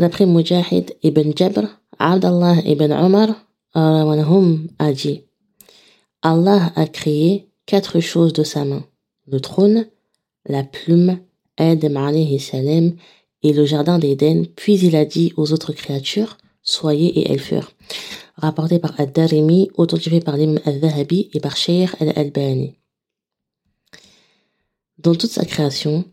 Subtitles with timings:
[0.00, 1.66] D'après Mujahid ibn Jabr,
[1.98, 3.28] Abdallah ibn Omar
[3.74, 5.24] a dit
[6.22, 8.82] Allah a créé quatre choses de sa main
[9.26, 9.86] le trône,
[10.46, 11.20] la plume,
[11.58, 12.96] Adam salam
[13.42, 17.72] et le jardin d'Éden, puis il a dit aux autres créatures Soyez et elles furent.
[18.36, 22.78] Rapporté par Ad-Darimi, authentifié par l'imam al-Zahabi et par Sheikh al-Albani.
[24.96, 26.06] Dans toute sa création,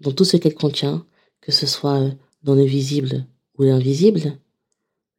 [0.00, 1.06] dans tout ce qu'elle contient,
[1.40, 2.10] que ce soit
[2.42, 3.26] dans le visible
[3.58, 4.38] ou l'invisible,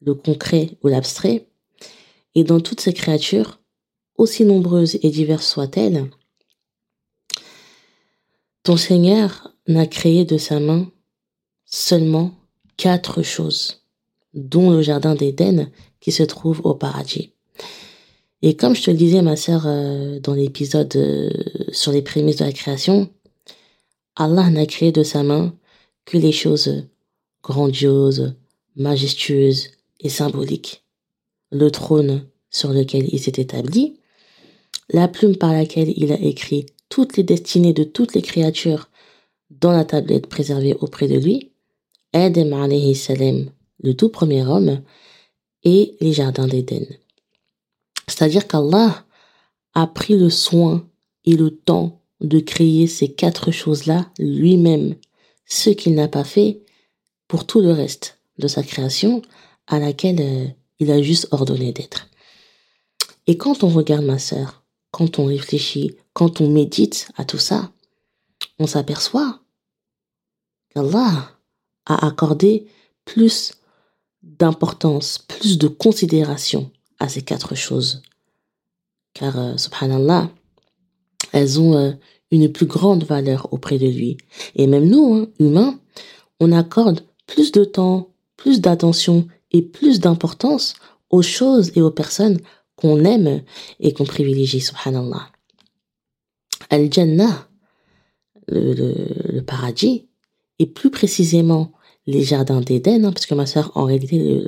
[0.01, 1.47] le concret ou l'abstrait,
[2.35, 3.59] et dans toutes ces créatures,
[4.17, 6.09] aussi nombreuses et diverses soient-elles,
[8.63, 10.91] ton Seigneur n'a créé de sa main
[11.65, 12.31] seulement
[12.77, 13.83] quatre choses,
[14.33, 17.33] dont le jardin d'Éden qui se trouve au paradis.
[18.41, 21.29] Et comme je te le disais, ma sœur, euh, dans l'épisode euh,
[21.71, 23.09] sur les prémices de la création,
[24.15, 25.53] Allah n'a créé de sa main
[26.05, 26.87] que les choses
[27.43, 28.35] grandioses,
[28.75, 29.69] majestueuses
[29.99, 30.83] et symboliques.
[31.51, 33.99] Le trône sur lequel il s'est établi,
[34.89, 38.89] la plume par laquelle il a écrit toutes les destinées de toutes les créatures
[39.49, 41.51] dans la tablette préservée auprès de lui,
[42.13, 43.49] Adam alayhi salam,
[43.83, 44.81] le tout premier homme,
[45.63, 46.85] et les jardins d'Éden.
[48.07, 49.05] C'est-à-dire qu'Allah
[49.73, 50.87] a pris le soin
[51.25, 54.95] et le temps de créer ces quatre choses-là lui-même,
[55.45, 56.61] ce qu'il n'a pas fait
[57.31, 59.21] pour tout le reste de sa création
[59.65, 60.47] à laquelle euh,
[60.79, 62.09] il a juste ordonné d'être.
[63.25, 67.71] Et quand on regarde ma sœur, quand on réfléchit, quand on médite à tout ça,
[68.59, 69.39] on s'aperçoit
[70.75, 71.39] qu'Allah
[71.85, 72.67] a accordé
[73.05, 73.53] plus
[74.23, 78.01] d'importance, plus de considération à ces quatre choses.
[79.13, 80.29] Car, euh, subhanallah,
[81.31, 81.93] elles ont euh,
[82.29, 84.17] une plus grande valeur auprès de lui.
[84.55, 85.79] Et même nous, hein, humains,
[86.41, 90.75] on accorde plus de temps, plus d'attention et plus d'importance
[91.09, 92.39] aux choses et aux personnes
[92.75, 93.41] qu'on aime
[93.79, 95.29] et qu'on privilégie, subhanallah.
[96.69, 97.47] Al-Jannah,
[98.47, 100.07] le, paradis,
[100.59, 101.71] et plus précisément
[102.05, 104.43] les jardins d'Éden, hein, parce que ma sœur, en réalité,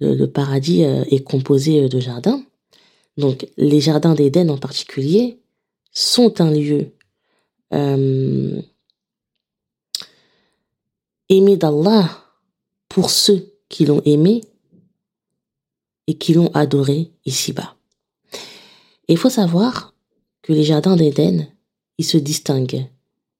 [0.00, 2.42] le, paradis euh, est composé euh, de jardins.
[3.16, 5.40] Donc, les jardins d'Éden en particulier
[5.92, 6.92] sont un lieu
[7.74, 8.60] euh,
[11.28, 12.08] aimé d'Allah
[12.88, 14.42] pour ceux qui l'ont aimé
[16.06, 17.76] et qui l'ont adoré ici-bas.
[19.08, 19.94] Il faut savoir
[20.42, 21.46] que les jardins d'Éden,
[21.98, 22.86] ils se distinguent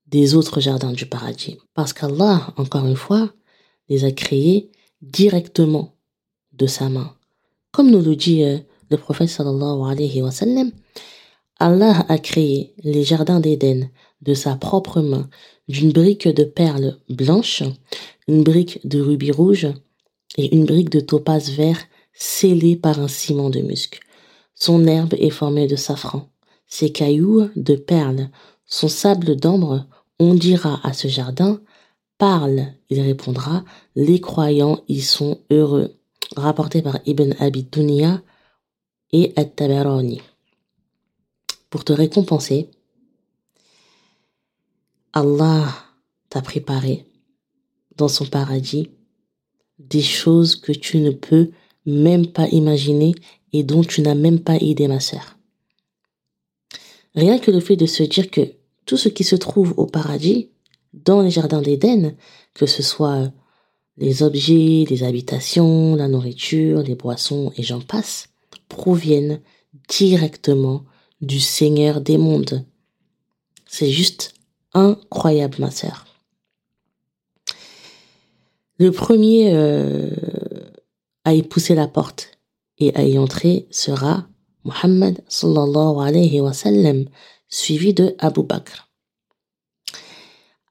[0.06, 1.59] des autres jardins du paradis.
[1.75, 3.32] Parce qu'Allah, encore une fois,
[3.88, 4.70] les a créés
[5.03, 5.94] directement
[6.53, 7.15] de sa main.
[7.72, 8.59] Comme nous le dit euh,
[8.91, 10.72] le prophète sallallahu alayhi wa sallam,
[11.59, 13.91] Allah a créé les jardins d'Éden
[14.23, 15.29] de sa propre main,
[15.69, 17.62] d'une brique de perles blanches,
[18.27, 19.69] une brique de rubis rouge
[20.37, 21.81] et une brique de topaz vert
[22.12, 24.01] scellée par un ciment de musc.
[24.55, 26.29] Son herbe est formée de safran,
[26.67, 28.31] ses cailloux de perles,
[28.67, 29.87] son sable d'ambre,
[30.19, 31.61] on dira à ce jardin,
[32.19, 33.65] parle, il répondra,
[33.95, 35.95] les croyants y sont heureux.
[36.37, 38.21] Rapporté par Ibn Abi Dunya
[39.12, 40.21] et At-Tabarani.
[41.71, 42.69] Pour te récompenser,
[45.19, 45.75] Allah
[46.29, 47.05] t'a préparé
[47.97, 48.91] dans son paradis
[49.81, 51.51] des choses que tu ne peux
[51.87, 53.17] même pas imaginer
[53.53, 55.37] et dont tu n'as même pas idée, ma sœur.
[57.17, 58.53] Rien que le fait de se dire que
[58.87, 60.51] tout ce qui se trouve au paradis,
[60.93, 62.15] dans les jardins d'Éden,
[62.55, 63.33] que ce soit
[63.97, 68.29] les objets, les habitations, la nourriture, les boissons et j'en passe,
[68.69, 69.41] proviennent
[69.89, 70.85] directement
[71.21, 72.65] du Seigneur des mondes.
[73.67, 74.38] C'est juste
[74.75, 76.06] incroyable, ma sœur.
[78.79, 80.11] Le premier euh,
[81.25, 82.39] à y pousser la porte
[82.79, 84.29] et à y entrer sera
[84.65, 87.06] Muhammad sallallahu alayhi wa sallam,
[87.49, 88.89] suivi de Abu Bakr.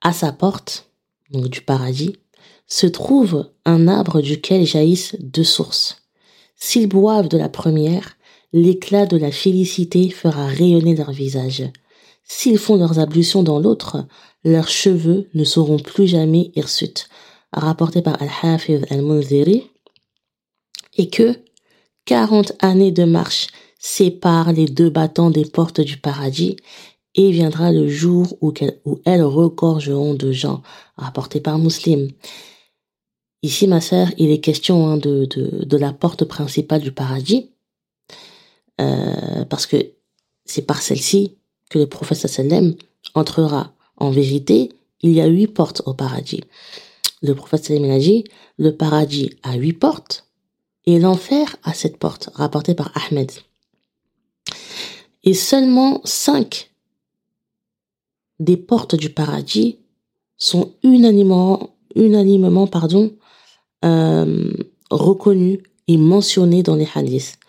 [0.02, 0.90] À sa porte,
[1.32, 2.16] donc du paradis,
[2.68, 6.04] se trouve un arbre duquel jaillissent deux sources.
[6.56, 8.18] S'ils boivent de la première,
[8.54, 11.70] l'éclat de la félicité fera rayonner leur visage.
[12.28, 14.06] S'ils font leurs ablutions dans l'autre,
[14.44, 17.10] leurs cheveux ne seront plus jamais hirsutes.
[17.54, 19.70] Rapporté par Al-Hafiz al-Munziri,
[20.98, 21.36] et que
[22.06, 23.48] quarante années de marche
[23.80, 26.58] séparent les deux battants des portes du paradis,
[27.16, 28.54] et viendra le jour où,
[29.06, 30.62] elles regorgeront de gens,
[30.98, 32.12] rapporté par Muslim.
[33.42, 37.52] Ici, ma sœur, il est question hein, de, de, la porte principale du paradis,
[38.80, 39.78] euh, parce que
[40.46, 41.37] c'est par celle-ci
[41.70, 42.76] que le prophète sallam
[43.14, 43.74] entrera.
[43.98, 44.70] En vérité,
[45.02, 46.42] il y a huit portes au paradis.
[47.22, 48.26] le prophète Salim a dit,
[48.58, 50.28] le paradis a huit portes
[50.86, 53.32] et l'enfer a sept portes, rapporté par Ahmed.
[55.24, 56.72] Et seulement cinq
[58.40, 59.78] des portes du paradis
[60.38, 63.12] sont unanimement, unanimement pardon,
[63.84, 64.54] euh,
[64.92, 67.40] reconnues et mentionnées dans les hadiths.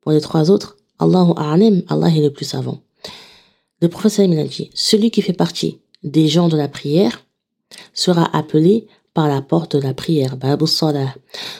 [0.00, 2.80] Pour les trois autres, Allahu Allah est le plus savant.
[3.82, 7.26] Le prophète a dit, celui qui fait partie des gens de la prière
[7.92, 10.36] sera appelé par la porte de la prière.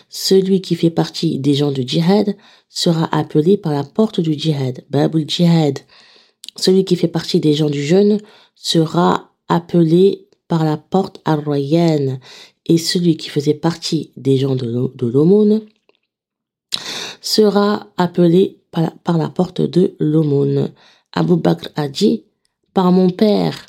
[0.09, 2.37] Celui qui fait partie des gens du djihad
[2.69, 5.81] sera appelé par la porte du djihad, Babul Djihad.
[6.55, 8.21] Celui qui fait partie des gens du jeûne
[8.55, 12.21] sera appelé par la porte Ar-Rayyan.
[12.67, 15.63] Et celui qui faisait partie des gens de l'aumône
[17.21, 20.73] sera appelé par la porte de l'aumône.
[21.13, 22.25] Abu Bakr a dit,
[22.75, 23.67] par mon père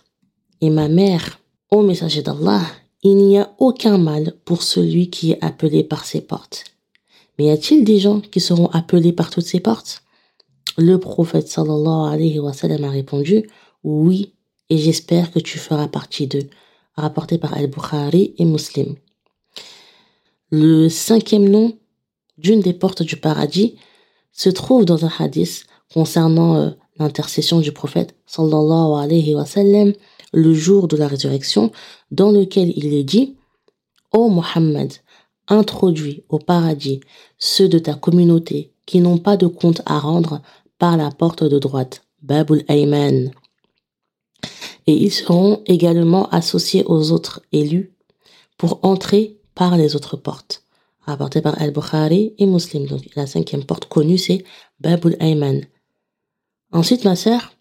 [0.61, 1.39] et ma mère,
[1.71, 2.61] ô messager d'Allah,
[3.03, 6.63] il n'y a aucun mal pour celui qui est appelé par ces portes.
[7.37, 10.03] Mais y a-t-il des gens qui seront appelés par toutes ces portes?
[10.77, 13.49] Le prophète sallallahu alayhi wa sallam a répondu,
[13.83, 14.33] oui,
[14.69, 16.49] et j'espère que tu feras partie d'eux,
[16.95, 18.95] rapporté par Al-Bukhari et Muslim.
[20.49, 21.77] Le cinquième nom
[22.37, 23.75] d'une des portes du paradis
[24.31, 29.93] se trouve dans un hadith concernant euh, l'intercession du prophète sallallahu alayhi wa sallam
[30.33, 31.71] le jour de la résurrection
[32.11, 33.35] dans lequel il est dit
[34.11, 34.93] Ô Mohammed,
[35.47, 36.99] introduis au paradis
[37.37, 40.41] ceux de ta communauté qui n'ont pas de compte à rendre
[40.77, 43.31] par la porte de droite, Babul Ayman.
[44.85, 47.93] Et ils seront également associés aux autres élus
[48.57, 50.63] pour entrer par les autres portes.
[51.01, 52.85] Rapporté par Al-Bukhari et Muslim.
[52.85, 54.43] Donc la cinquième porte connue, c'est
[54.79, 55.65] Babul Ayman.
[56.73, 57.53] Ensuite, ma sœur,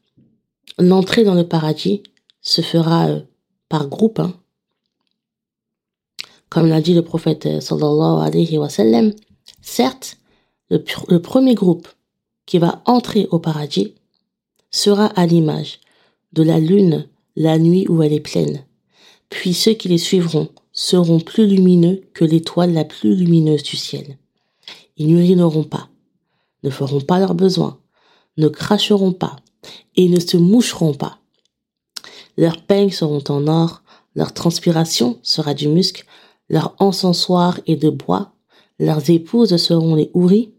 [0.78, 2.02] l'entrée dans le paradis
[2.40, 3.20] se fera euh,
[3.68, 4.18] par groupe.
[4.18, 4.32] Hein.
[6.48, 9.12] Comme l'a dit le prophète euh, sallallahu alayhi wa sallam,
[9.60, 10.16] certes,
[10.70, 11.88] le, le premier groupe
[12.46, 13.94] qui va entrer au paradis
[14.70, 15.80] sera à l'image
[16.32, 17.06] de la lune
[17.36, 18.64] la nuit où elle est pleine.
[19.28, 24.16] Puis ceux qui les suivront seront plus lumineux que l'étoile la plus lumineuse du ciel.
[24.96, 25.90] Ils n'urineront pas,
[26.62, 27.78] ne feront pas leurs besoins,
[28.36, 29.36] ne cracheront pas
[29.96, 31.18] et ne se moucheront pas.
[32.36, 33.82] Leurs peignes seront en or,
[34.14, 36.06] leur transpiration sera du musc,
[36.48, 38.32] leur encensoir est de bois,
[38.78, 40.52] leurs épouses seront les houris,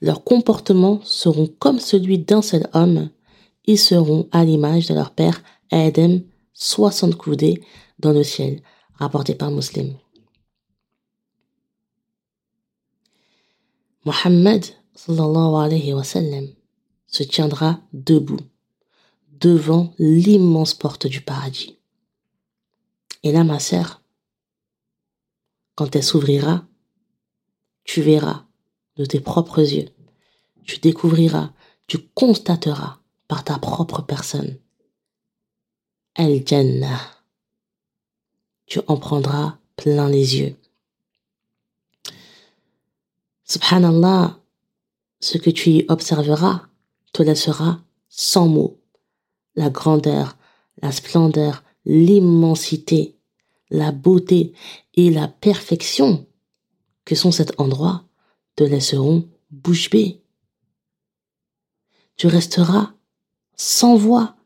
[0.00, 3.10] leurs comportements seront comme celui d'un seul homme,
[3.66, 6.20] ils seront à l'image de leur père Adam,
[6.52, 7.62] soixante coudées
[7.98, 8.62] dans le ciel,
[8.94, 9.94] rapporté par Muslim.
[14.04, 16.48] Mohammed sallallahu alayhi wa sallam
[17.08, 18.40] se tiendra debout
[19.32, 21.78] devant l'immense porte du paradis.
[23.22, 24.02] Et là, ma sœur,
[25.74, 26.66] quand elle s'ouvrira,
[27.84, 28.46] tu verras
[28.96, 29.88] de tes propres yeux,
[30.64, 31.52] tu découvriras,
[31.86, 34.58] tu constateras par ta propre personne.
[36.14, 37.00] El Jannah.
[38.66, 40.56] Tu en prendras plein les yeux.
[43.44, 44.38] Subhanallah,
[45.20, 46.68] ce que tu observeras
[47.12, 48.80] te laissera sans mots.
[49.54, 50.36] La grandeur,
[50.82, 53.16] la splendeur, l'immensité,
[53.70, 54.52] la beauté
[54.94, 56.26] et la perfection
[57.04, 58.04] que sont cet endroit
[58.56, 60.20] te laisseront bouche bée.
[62.16, 62.92] Tu resteras
[63.56, 64.36] sans voix.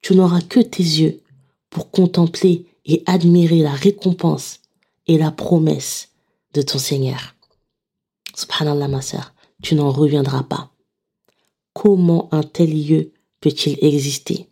[0.00, 1.22] Tu n'auras que tes yeux
[1.70, 4.60] pour contempler et admirer la récompense
[5.06, 6.10] et la promesse
[6.54, 7.34] de ton Seigneur.
[8.34, 10.70] Subhanallah, ma sœur, tu n'en reviendras pas.
[11.80, 14.48] Comment un tel lieu peut-il exister?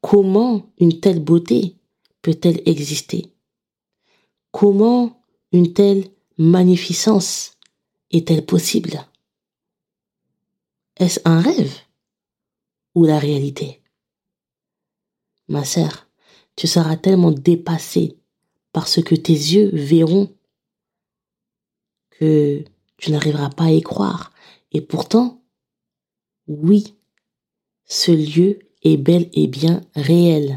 [0.00, 1.76] Comment une telle beauté
[2.22, 3.32] peut-elle exister?
[4.50, 5.22] Comment
[5.52, 7.52] une telle magnificence
[8.10, 9.06] est-elle possible?
[10.96, 11.78] Est-ce un rêve
[12.96, 13.80] ou la réalité?
[15.46, 16.08] Ma sœur,
[16.56, 18.18] tu seras tellement dépassé
[18.72, 20.34] par ce que tes yeux verront
[22.10, 22.64] que
[22.96, 24.32] tu n'arriveras pas à y croire.
[24.72, 25.39] Et pourtant,
[26.50, 26.96] oui,
[27.86, 30.56] ce lieu est bel et bien réel.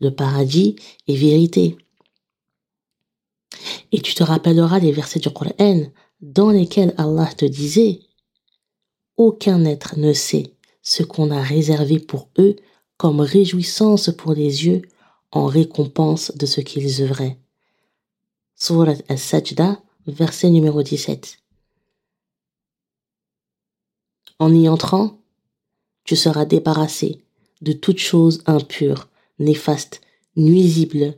[0.00, 0.76] Le paradis
[1.08, 1.76] est vérité.
[3.90, 5.82] Et tu te rappelleras les versets du Coran
[6.20, 7.98] dans lesquels Allah te disait
[9.16, 12.54] Aucun être ne sait ce qu'on a réservé pour eux
[12.96, 14.82] comme réjouissance pour les yeux
[15.32, 17.40] en récompense de ce qu'ils œuvraient.
[18.54, 21.38] Surat al-Sajda, verset numéro 17.
[24.38, 25.21] En y entrant,
[26.04, 27.22] tu seras débarrassé
[27.60, 30.00] de toute chose impure, néfaste,
[30.36, 31.16] nuisible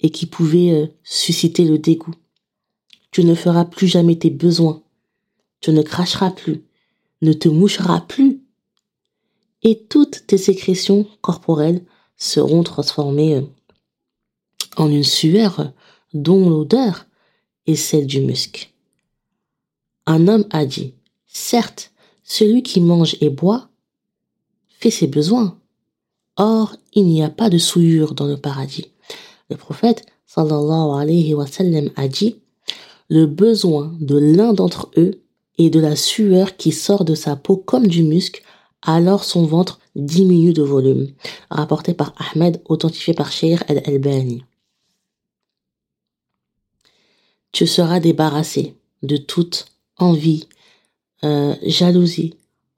[0.00, 2.14] et qui pouvaient euh, susciter le dégoût.
[3.10, 4.82] Tu ne feras plus jamais tes besoins.
[5.60, 6.64] Tu ne cracheras plus,
[7.22, 8.40] ne te moucheras plus.
[9.62, 11.84] Et toutes tes sécrétions corporelles
[12.16, 13.42] seront transformées euh,
[14.76, 15.72] en une sueur
[16.14, 17.06] dont l'odeur
[17.66, 18.72] est celle du musc.
[20.06, 20.94] Un homme a dit,
[21.26, 21.92] certes,
[22.24, 23.69] celui qui mange et boit
[24.80, 25.58] fait ses besoins.
[26.36, 28.86] Or, il n'y a pas de souillure dans le paradis.
[29.50, 32.36] Le prophète sallallahu alayhi wa sallam a dit
[33.08, 35.20] le besoin de l'un d'entre eux
[35.58, 38.42] est de la sueur qui sort de sa peau comme du musc,
[38.82, 41.08] alors son ventre diminue de volume.
[41.50, 44.44] Rapporté par Ahmed, authentifié par Sheikh al-Albani.
[47.50, 49.66] Tu seras débarrassé de toute
[49.98, 50.46] envie,
[51.24, 52.34] euh, jalousie,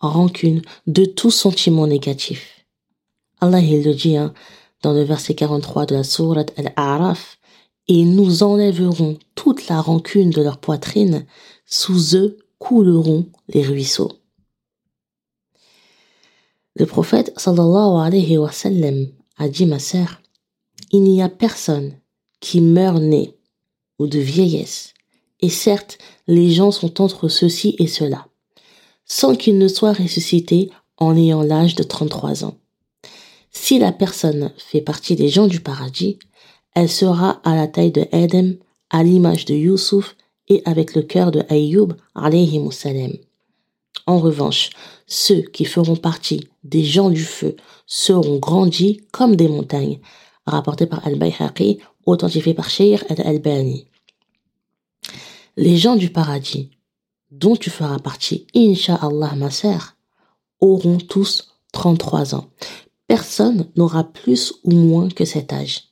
[0.09, 2.66] rancune, de tout sentiment négatif.
[3.40, 4.35] Allah il le dit hein,
[4.82, 7.38] dans le verset 43 de la sourate Al-A'raf,
[7.88, 11.26] et nous enlèverons toute la rancune de leur poitrine,
[11.66, 14.12] sous eux couleront les ruisseaux.
[16.75, 20.23] Le prophète sallallahu alayhi wa sallam a dit ma sœur,
[20.90, 21.99] il n'y a personne
[22.40, 23.37] qui meurt né
[23.99, 24.94] ou de vieillesse,
[25.40, 28.28] et certes les gens sont entre ceci et cela,
[29.04, 32.56] sans qu'il ne soit ressuscité en ayant l'âge de 33 ans.
[33.50, 36.18] Si la personne fait partie des gens du paradis,
[36.75, 38.52] elle sera à la taille de Adam,
[38.90, 40.16] à l'image de Youssouf
[40.49, 41.94] et avec le cœur de Ayyub
[42.71, 43.12] salam.
[44.06, 44.71] En revanche,
[45.06, 47.56] ceux qui feront partie des gens du feu
[47.87, 50.00] seront grandis comme des montagnes,
[50.47, 53.87] rapporté par Al-Bayhaqi, authentifié par Sheikh al-Albani.
[55.56, 56.71] Les gens du paradis,
[57.32, 59.96] dont tu feras partie, Inch'Allah ma sœur,
[60.60, 62.50] auront tous 33 ans.
[63.08, 65.88] Personne n'aura plus ou moins que cet âge.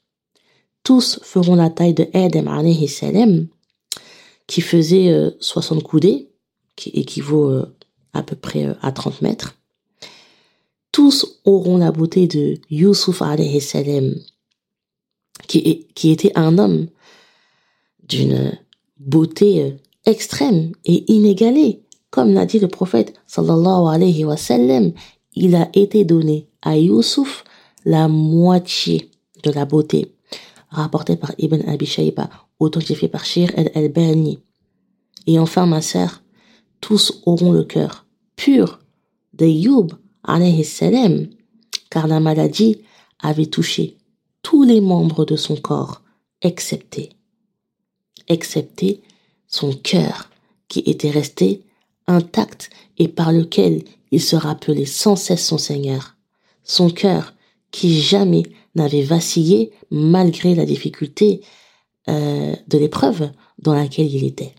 [0.84, 3.48] Tous feront la taille de Adam alayhi salam,
[4.46, 6.28] qui faisait 60 euh, coudées,
[6.76, 7.74] qui équivaut euh,
[8.12, 9.56] à peu près euh, à 30 mètres.
[10.92, 14.14] Tous auront la beauté de Yusuf alayhi salam,
[15.48, 16.88] qui, qui était un homme
[18.02, 18.58] d'une
[18.98, 21.82] beauté extrême et inégalée.
[22.10, 24.92] Comme l'a dit le prophète sallallahu alayhi wa sallam,
[25.34, 27.44] il a été donné à Youssouf
[27.84, 29.10] la moitié
[29.42, 30.14] de la beauté,
[30.70, 32.28] rapporté par Ibn Abi Shayba,
[32.58, 34.40] authentifié par Shir el-Albani.
[35.26, 36.22] Et enfin, ma sœur,
[36.80, 38.80] tous auront le cœur pur
[39.34, 39.88] d'Ayoub,
[40.24, 41.28] alayhi salam,
[41.90, 42.78] car la maladie
[43.22, 43.96] avait touché
[44.42, 46.02] tous les membres de son corps,
[46.42, 47.10] excepté,
[48.28, 49.02] excepté
[49.50, 50.30] son cœur,
[50.68, 51.64] qui était resté
[52.06, 56.16] intact et par lequel il se rappelait sans cesse son Seigneur,
[56.64, 57.34] son cœur
[57.70, 61.42] qui jamais n'avait vacillé malgré la difficulté
[62.08, 64.54] euh, de l'épreuve dans laquelle il était.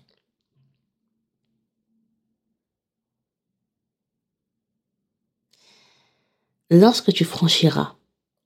[6.69, 7.95] Lorsque tu franchiras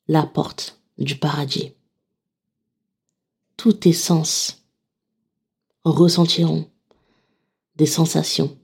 [0.07, 1.73] la porte du paradis,
[3.57, 4.64] tous tes sens
[5.85, 6.69] ressentiront
[7.75, 8.57] des sensations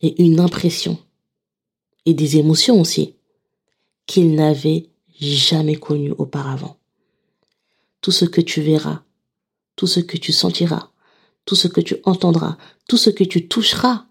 [0.00, 0.98] et une impression
[2.06, 3.16] et des émotions aussi
[4.06, 6.78] qu'ils n'avaient jamais connues auparavant.
[8.00, 9.02] Tout ce que tu verras,
[9.76, 10.90] tout ce que tu sentiras,
[11.44, 12.56] tout ce que tu entendras,
[12.88, 14.06] tout ce que tu toucheras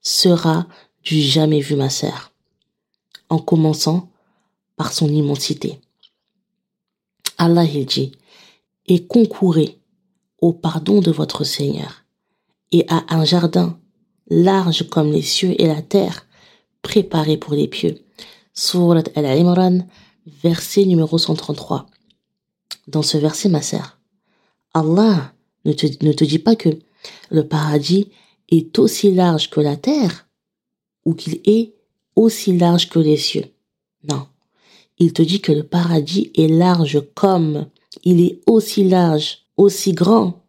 [0.00, 0.66] sera
[1.02, 2.32] du jamais vu ma sœur,
[3.28, 4.10] en commençant
[4.76, 5.80] par son immensité.
[7.38, 8.12] Allah il dit,
[8.86, 9.79] et concourez
[10.40, 12.04] au pardon de votre Seigneur,
[12.72, 13.78] et à un jardin
[14.28, 16.26] large comme les cieux et la terre,
[16.82, 18.04] préparé pour les pieux.
[18.54, 19.86] Surat Al-Imran,
[20.42, 21.86] verset numéro 133.
[22.88, 23.98] Dans ce verset, ma sœur,
[24.72, 25.32] Allah
[25.64, 26.70] ne te, ne te dit pas que
[27.30, 28.08] le paradis
[28.50, 30.28] est aussi large que la terre
[31.04, 31.74] ou qu'il est
[32.16, 33.46] aussi large que les cieux.
[34.08, 34.26] Non.
[34.98, 37.66] Il te dit que le paradis est large comme
[38.04, 40.42] il est aussi large, aussi grand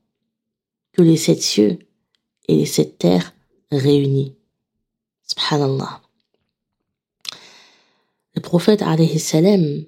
[0.94, 1.80] que les sept cieux
[2.48, 3.34] et les sept terres
[3.72, 4.36] réunis.
[5.28, 6.02] Subhanallah.
[8.36, 8.84] Le prophète
[9.20, 9.84] salam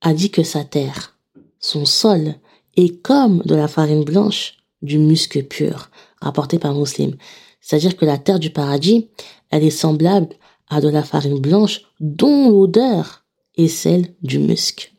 [0.00, 1.18] a dit que sa terre,
[1.58, 2.34] son sol,
[2.76, 5.90] est comme de la farine blanche du musc pur,
[6.20, 7.16] rapporté par Muslim.
[7.60, 9.10] C'est-à-dire que la terre du paradis,
[9.50, 10.34] elle est semblable
[10.68, 13.24] à de la farine blanche dont l'odeur
[13.56, 14.94] est celle du musc.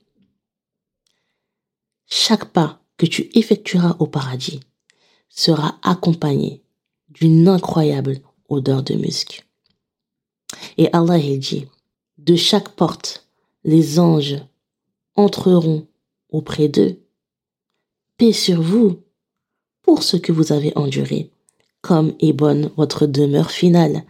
[2.08, 4.60] Chaque pas que tu effectueras au paradis
[5.30, 6.62] sera accompagné
[7.10, 9.46] d'une incroyable odeur de musc.
[10.78, 11.68] Et Allah dit,
[12.18, 13.28] de chaque porte,
[13.64, 14.38] les anges
[15.16, 15.88] entreront
[16.30, 17.00] auprès d'eux.
[18.18, 19.02] Paix sur vous
[19.82, 21.30] pour ce que vous avez enduré,
[21.82, 24.04] comme est bonne votre demeure finale.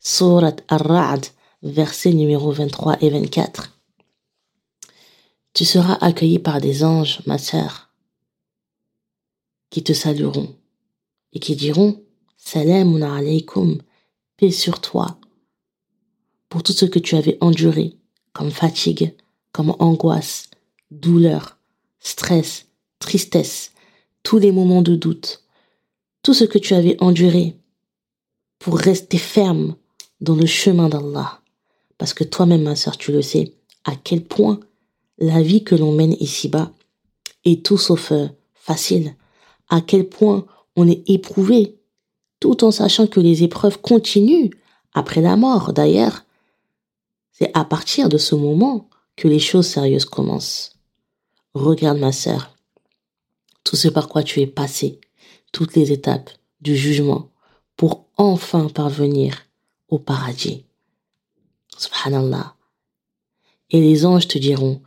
[0.00, 1.26] Surat Ar-Ra'd,
[1.62, 3.78] versets numéro 23 et 24.
[5.54, 7.91] Tu seras accueilli par des anges, ma sœur,
[9.72, 10.54] qui te salueront
[11.32, 12.04] et qui diront
[12.36, 13.78] Salam alaykum,
[14.36, 15.18] paix sur toi,
[16.50, 17.96] pour tout ce que tu avais enduré,
[18.34, 19.14] comme fatigue,
[19.50, 20.50] comme angoisse,
[20.90, 21.58] douleur,
[22.00, 22.66] stress,
[22.98, 23.72] tristesse,
[24.22, 25.42] tous les moments de doute,
[26.22, 27.56] tout ce que tu avais enduré
[28.58, 29.76] pour rester ferme
[30.20, 31.40] dans le chemin d'Allah.
[31.96, 34.60] Parce que toi-même, ma sœur, tu le sais, à quel point
[35.16, 36.72] la vie que l'on mène ici-bas
[37.44, 39.16] est tout sauf euh, facile,
[39.72, 40.44] à quel point
[40.76, 41.80] on est éprouvé,
[42.40, 44.50] tout en sachant que les épreuves continuent
[44.92, 45.72] après la mort.
[45.72, 46.26] D'ailleurs,
[47.32, 50.76] c'est à partir de ce moment que les choses sérieuses commencent.
[51.54, 52.54] Regarde ma sœur,
[53.64, 55.00] tout ce par quoi tu es passé,
[55.52, 57.30] toutes les étapes du jugement
[57.78, 59.38] pour enfin parvenir
[59.88, 60.66] au paradis.
[61.78, 62.56] Subhanallah.
[63.70, 64.82] Et les anges te diront,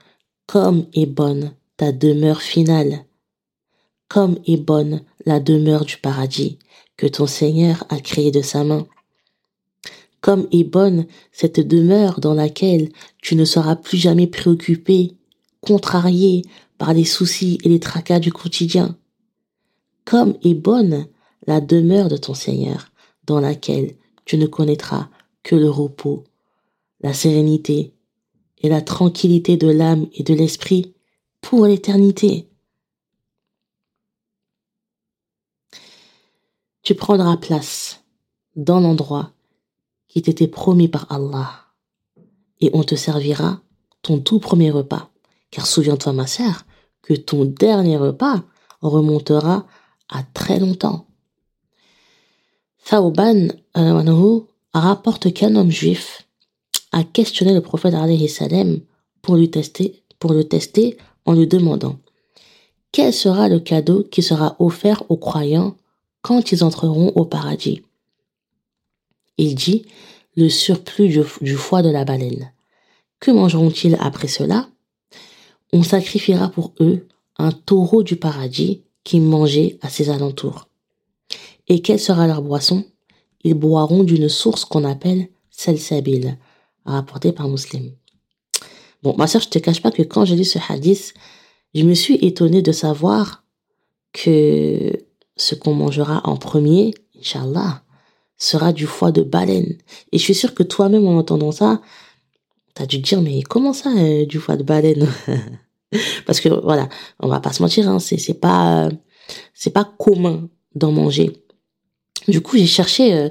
[0.46, 3.04] comme est bonne ta demeure finale,
[4.16, 6.58] comme est bonne la demeure du paradis
[6.96, 8.88] que ton Seigneur a créé de sa main.
[10.22, 15.12] Comme est bonne cette demeure dans laquelle tu ne seras plus jamais préoccupé,
[15.60, 16.44] contrarié
[16.78, 18.96] par les soucis et les tracas du quotidien.
[20.06, 21.08] Comme est bonne
[21.46, 22.94] la demeure de ton Seigneur
[23.26, 25.10] dans laquelle tu ne connaîtras
[25.44, 26.24] que le repos,
[27.02, 27.92] la sérénité
[28.62, 30.94] et la tranquillité de l'âme et de l'esprit
[31.42, 32.48] pour l'éternité.
[36.86, 38.04] Tu prendras place
[38.56, 39.32] dans l'endroit
[40.08, 41.50] qui t'était promis par Allah
[42.62, 43.60] et on te servira
[44.04, 45.10] ton tout premier repas.
[45.50, 46.64] Car souviens-toi, ma sœur,
[47.02, 48.44] que ton dernier repas
[48.82, 49.66] remontera
[50.10, 51.08] à très longtemps.
[52.88, 53.48] Thauban
[54.76, 56.28] rapporte qu'un homme juif
[56.92, 57.96] a questionné le prophète
[58.30, 58.80] salam
[59.24, 59.40] pour
[60.20, 61.98] pour le tester en lui demandant
[62.92, 65.76] quel sera le cadeau qui sera offert aux croyants
[66.26, 67.84] quand ils entreront au paradis.
[69.38, 69.86] Il dit
[70.36, 71.08] le surplus
[71.42, 72.52] du, foie de la baleine.
[73.20, 74.68] Que mangeront-ils après cela?
[75.72, 77.08] On sacrifiera pour eux
[77.38, 80.68] un taureau du paradis qui mangeait à ses alentours.
[81.68, 82.84] Et quelle sera leur boisson?
[83.44, 86.40] Ils boiront d'une source qu'on appelle salsabil,
[86.86, 87.92] rapportée par Muslim.
[89.04, 91.14] Bon, ma soeur, je te cache pas que quand j'ai lu ce hadith,
[91.76, 93.44] je me suis étonnée de savoir
[94.12, 95.05] que
[95.38, 97.82] ce qu'on mangera en premier, Inch'Allah,
[98.38, 99.78] sera du foie de baleine.
[100.12, 101.82] Et je suis sûre que toi-même, en entendant ça,
[102.74, 105.08] t'as dû te dire, mais comment ça, euh, du foie de baleine
[106.26, 108.90] Parce que voilà, on va pas se mentir, hein, c'est pas
[109.54, 111.32] c'est pas commun d'en manger.
[112.28, 113.30] Du coup, j'ai cherché euh,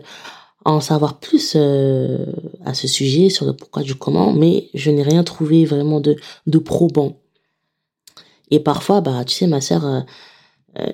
[0.64, 2.24] à en savoir plus euh,
[2.64, 6.16] à ce sujet sur le pourquoi du comment, mais je n'ai rien trouvé vraiment de
[6.46, 7.20] de probant.
[8.50, 10.04] Et parfois, bah, tu sais, ma sœur,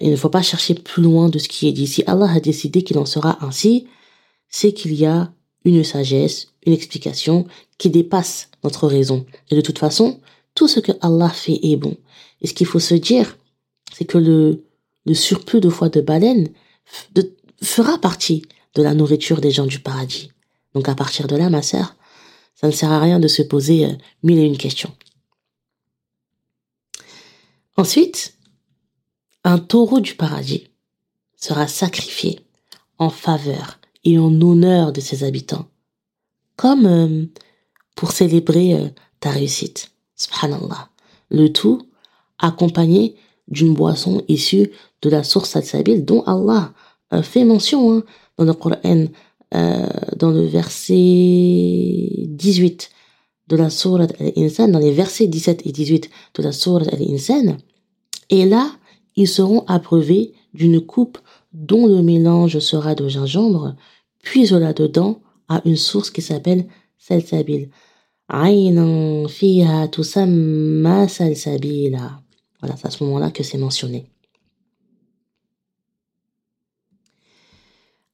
[0.00, 1.86] il ne faut pas chercher plus loin de ce qui est dit.
[1.86, 3.86] Si Allah a décidé qu'il en sera ainsi,
[4.48, 5.32] c'est qu'il y a
[5.64, 7.46] une sagesse, une explication
[7.78, 9.26] qui dépasse notre raison.
[9.50, 10.20] Et de toute façon,
[10.54, 11.96] tout ce que Allah fait est bon.
[12.40, 13.38] Et ce qu'il faut se dire,
[13.92, 14.64] c'est que le,
[15.06, 16.48] le surplus de foie de baleine
[17.62, 18.42] fera partie
[18.74, 20.30] de la nourriture des gens du paradis.
[20.74, 21.96] Donc à partir de là, ma sœur,
[22.54, 24.94] ça ne sert à rien de se poser euh, mille et une questions.
[27.76, 28.34] Ensuite,
[29.44, 30.68] un taureau du paradis
[31.36, 32.40] sera sacrifié
[32.98, 35.66] en faveur et en honneur de ses habitants,
[36.56, 37.24] comme euh,
[37.94, 38.88] pour célébrer euh,
[39.20, 39.92] ta réussite.
[40.16, 40.90] Subhanallah.
[41.30, 41.82] Le tout
[42.38, 43.16] accompagné
[43.48, 44.70] d'une boisson issue
[45.02, 46.72] de la source al-sabil dont Allah
[47.22, 48.02] fait mention hein,
[48.38, 48.76] dans le Coran,
[49.54, 52.90] euh, dans le verset 18
[53.48, 57.56] de la sourate Al-Insan, dans les versets 17 et 18 de la sourate Al-Insan.
[58.28, 58.70] Et là,
[59.16, 61.18] ils seront appreuvés d'une coupe
[61.52, 63.74] dont le mélange sera de gingembre,
[64.22, 66.66] puis au-là-dedans à une source qui s'appelle
[66.98, 67.70] Salsabil.
[68.28, 68.66] Voilà,
[72.76, 74.06] c'est à ce moment-là que c'est mentionné.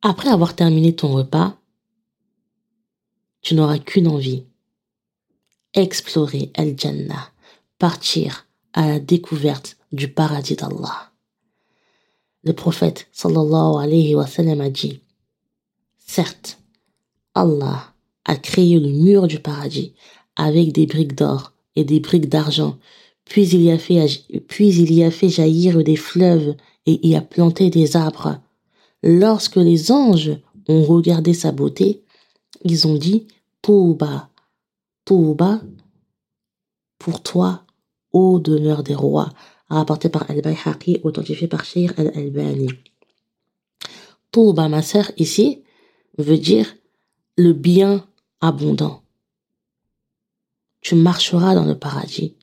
[0.02, 1.58] Après avoir terminé ton repas,
[3.42, 4.44] tu n'auras qu'une envie.
[5.74, 7.30] Explorer El Jannah,
[7.78, 11.12] partir à la découverte du paradis d'Allah.
[12.42, 15.00] Le prophète sallallahu alayhi wa sallam a dit,
[15.98, 16.58] certes,
[17.34, 17.92] Allah
[18.24, 19.94] a créé le mur du paradis
[20.36, 22.78] avec des briques d'or et des briques d'argent,
[23.26, 23.78] Puis il y a
[25.10, 26.54] fait, jaillir des fleuves
[26.86, 28.38] et y a planté des arbres.
[29.02, 32.04] Lorsque les anges ont regardé sa beauté,
[32.64, 33.26] ils ont dit
[33.62, 34.30] Touba,
[35.04, 35.60] Touba,
[36.98, 37.64] pour toi,
[38.12, 39.30] ô demeure des rois,
[39.74, 42.68] rapporté par Al-Bayhaqi, authentifié par Shir Al-Albani.
[44.30, 45.62] Touba, ma sœur, ici,
[46.18, 46.74] veut dire
[47.36, 48.06] le bien
[48.40, 49.02] abondant.
[50.80, 52.34] Tu marcheras dans le paradis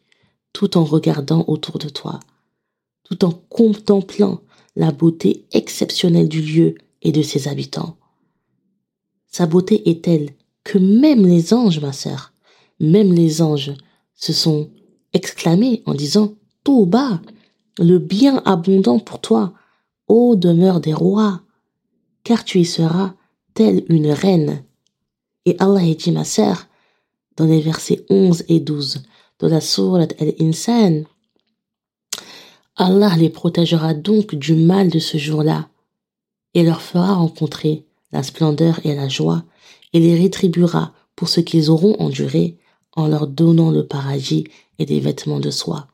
[0.51, 2.19] tout en regardant autour de toi,
[3.03, 4.41] tout en contemplant
[4.75, 7.97] la beauté exceptionnelle du lieu et de ses habitants.
[9.27, 10.29] Sa beauté est telle
[10.63, 12.33] que même les anges, ma sœur,
[12.79, 13.73] même les anges
[14.15, 14.69] se sont
[15.13, 17.21] exclamés en disant tout bas,
[17.80, 19.54] le bien abondant pour toi,
[20.08, 21.41] ô demeure des rois,
[22.23, 23.13] car tu y seras
[23.54, 24.63] telle une reine.
[25.45, 26.67] Et Allah a dit, ma sœur,
[27.38, 29.04] dans les versets 11 et 12
[29.39, 31.04] de la sourate Al-Insan,
[32.76, 35.69] Allah les protégera donc du mal de ce jour-là
[36.54, 39.43] et leur fera rencontrer la splendeur et la joie
[39.93, 42.58] et les rétribuera pour ce qu'ils auront enduré
[42.95, 44.45] en leur donnant le paradis
[44.80, 45.88] et des vêtements de soie.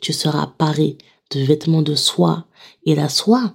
[0.00, 0.98] Tu seras paré
[1.30, 2.46] de vêtements de soie
[2.84, 3.54] et la soie,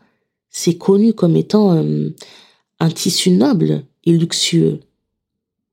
[0.50, 2.10] c'est connu comme étant euh,
[2.80, 4.82] un tissu noble et luxueux.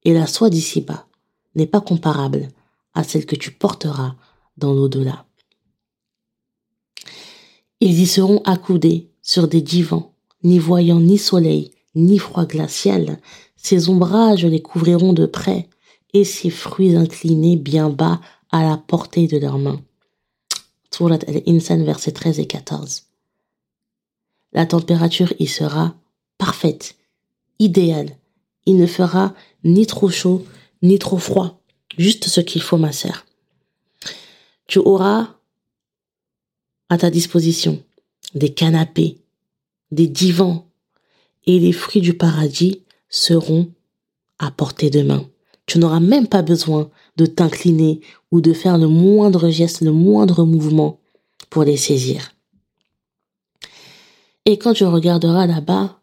[0.04, 1.06] Et la soie d'ici-bas
[1.54, 2.48] n'est pas comparable
[2.94, 4.14] à celle que tu porteras
[4.56, 5.24] dans l'au-delà.
[7.80, 13.20] Ils y seront accoudés sur des divans, n'y voyant ni soleil, ni froid glacial,
[13.56, 15.68] ces ombrages les couvriront de près,
[16.14, 19.80] et ces fruits inclinés bien bas à la portée de leurs mains.
[21.00, 23.04] Al-Insan, versets 13 et 14.
[24.52, 25.94] La température y sera
[26.38, 26.96] parfaite,
[27.58, 28.16] idéale.
[28.66, 30.44] Il ne fera ni trop chaud,
[30.82, 31.60] ni trop froid.
[31.96, 33.26] Juste ce qu'il faut, ma sœur.
[34.66, 35.36] Tu auras
[36.88, 37.82] à ta disposition
[38.34, 39.18] des canapés,
[39.90, 40.66] des divans,
[41.46, 43.72] et les fruits du paradis seront
[44.38, 45.28] à portée de main.
[45.68, 48.00] Tu n'auras même pas besoin de t'incliner
[48.32, 50.98] ou de faire le moindre geste, le moindre mouvement
[51.50, 52.32] pour les saisir.
[54.46, 56.00] Et quand tu regarderas là-bas,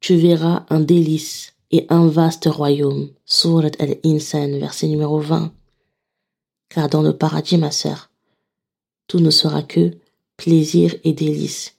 [0.00, 3.08] tu verras un délice et un vaste royaume.
[3.24, 5.50] Surat al-Insan, verset numéro 20.
[6.68, 8.10] Car dans le paradis, ma sœur,
[9.06, 9.92] tout ne sera que
[10.36, 11.76] plaisir et délice.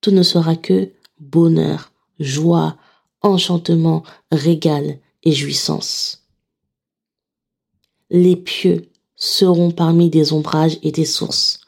[0.00, 2.78] Tout ne sera que bonheur, joie,
[3.20, 6.21] enchantement, régal et jouissance.
[8.14, 11.60] Les pieux seront parmi des ombrages et des sources,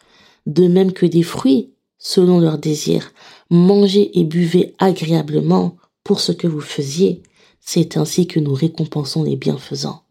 [0.44, 3.14] de même que des fruits selon leurs désirs.
[3.48, 7.22] Mangez et buvez agréablement pour ce que vous faisiez.
[7.60, 10.02] C'est ainsi que nous récompensons les bienfaisants.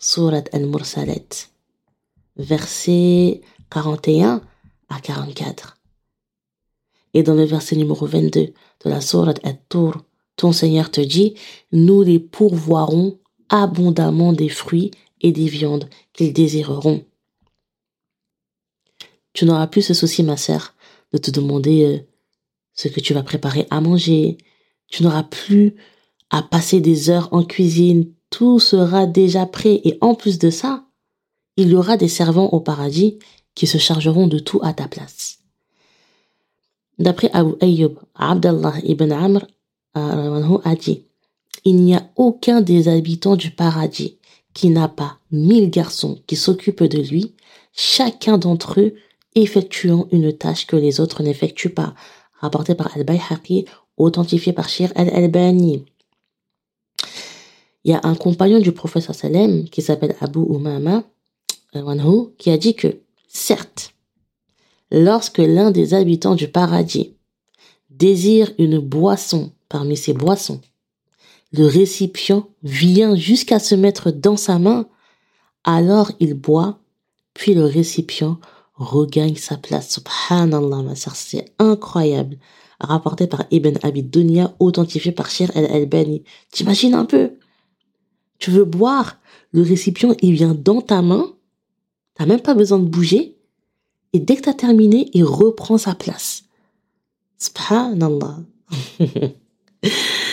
[0.00, 1.28] Surat al-Mursalet,
[2.36, 3.40] verset
[3.70, 4.42] 41
[4.90, 5.78] à 44.
[7.14, 10.04] Et dans le verset numéro 22 de la Sourate At-Tur,
[10.36, 11.36] ton Seigneur te dit,
[11.72, 13.18] nous les pourvoirons
[13.48, 14.90] abondamment des fruits
[15.22, 17.04] et des viandes qu'ils désireront.
[19.32, 20.74] Tu n'auras plus ce souci, ma sœur,
[21.12, 21.98] de te demander euh,
[22.74, 24.38] ce que tu vas préparer à manger.
[24.88, 25.74] Tu n'auras plus
[26.30, 28.12] à passer des heures en cuisine.
[28.30, 29.80] Tout sera déjà prêt.
[29.84, 30.84] Et en plus de ça,
[31.56, 33.18] il y aura des servants au paradis
[33.54, 35.38] qui se chargeront de tout à ta place.
[36.98, 39.46] D'après Abu Ayyub, Abdallah ibn Amr
[39.96, 41.04] euh, a dit
[41.64, 44.18] Il n'y a aucun des habitants du paradis
[44.54, 47.34] qui n'a pas mille garçons qui s'occupent de lui,
[47.72, 48.94] chacun d'entre eux
[49.34, 51.94] effectuant une tâche que les autres n'effectuent pas.
[52.40, 55.84] Rapporté par Al-Bayhaqi, authentifié par Shir al-Albani.
[57.84, 61.04] Il y a un compagnon du prophète sallam qui s'appelle Abu Umama,
[61.74, 63.94] euh, qui a dit que Certes,
[64.90, 67.16] lorsque l'un des habitants du paradis
[67.90, 70.60] désire une boisson parmi ses boissons,
[71.52, 74.86] le récipient vient jusqu'à se mettre dans sa main,
[75.64, 76.80] alors il boit,
[77.34, 78.38] puis le récipient
[78.74, 79.90] regagne sa place.
[79.90, 82.38] Subhanallah, ma sœur, c'est incroyable.
[82.80, 86.24] Rapporté par Ibn Abid Dunya, authentifié par Shir el-Albani.
[86.50, 87.32] T'imagines un peu?
[88.38, 89.18] Tu veux boire,
[89.52, 91.32] le récipient, il vient dans ta main,
[92.14, 93.36] T'as même pas besoin de bouger.
[94.12, 96.44] Et dès que t'as terminé, il reprend sa place.
[97.38, 98.40] Subhanallah.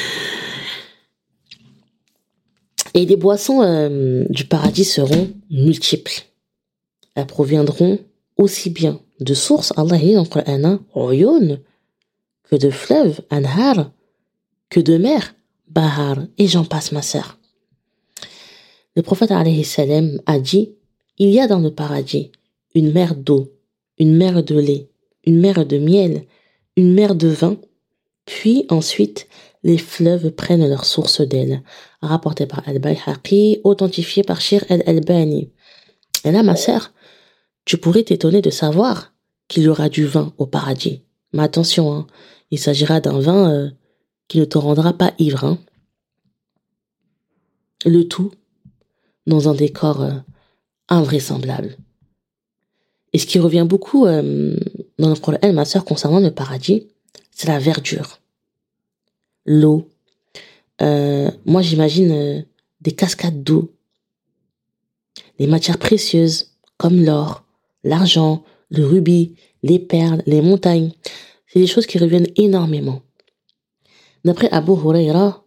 [2.99, 6.23] Et les boissons euh, du paradis seront multiples.
[7.15, 7.97] Elles proviendront
[8.35, 11.57] aussi bien de sources, Allah dit dans le Coran,
[12.43, 13.93] que de fleuves, anhar,
[14.69, 15.33] que de mer,
[15.69, 17.39] bahar, et j'en passe ma sœur.
[18.97, 20.75] Le prophète a dit
[21.19, 22.33] Il y a dans le paradis
[22.75, 23.49] une mer d'eau,
[23.97, 24.89] une mer de lait,
[25.25, 26.25] une mer de miel,
[26.75, 27.55] une mer de vin,
[28.25, 29.25] puis ensuite
[29.63, 31.63] les fleuves prennent leur source d'elle.
[32.01, 35.51] Rapporté par Al-Bayhaqi, authentifié par Shir al-Albani.
[36.23, 36.93] Et là, ma sœur,
[37.65, 39.13] tu pourrais t'étonner de savoir
[39.47, 41.03] qu'il y aura du vin au paradis.
[41.33, 42.07] Mais attention, hein,
[42.51, 43.69] il s'agira d'un vin euh,
[44.27, 45.43] qui ne te rendra pas ivre.
[45.43, 45.57] Hein.
[47.85, 48.31] Le tout
[49.27, 50.11] dans un décor euh,
[50.87, 51.77] invraisemblable.
[53.13, 54.55] Et ce qui revient beaucoup euh,
[54.97, 56.87] dans notre Coran, ma sœur, concernant le paradis,
[57.31, 58.18] c'est la verdure,
[59.49, 59.89] l'eau.
[60.79, 62.45] moi, j'imagine
[62.79, 63.73] des cascades d'eau,
[65.39, 67.43] les matières précieuses comme l'or,
[67.83, 70.91] l'argent, le rubis, les perles, les montagnes.
[71.47, 73.01] C'est des choses qui reviennent énormément.
[74.23, 75.43] D'après Abu Huraira,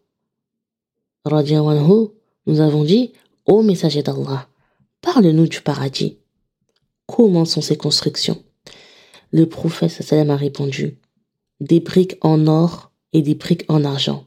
[2.46, 3.12] nous avons dit,
[3.46, 4.48] ô messager d'Allah,
[5.00, 6.18] parle-nous du paradis.
[7.06, 8.42] Comment sont ces constructions?
[9.30, 10.98] Le prophète sallam a répondu,
[11.60, 14.24] des briques en or et des briques en argent.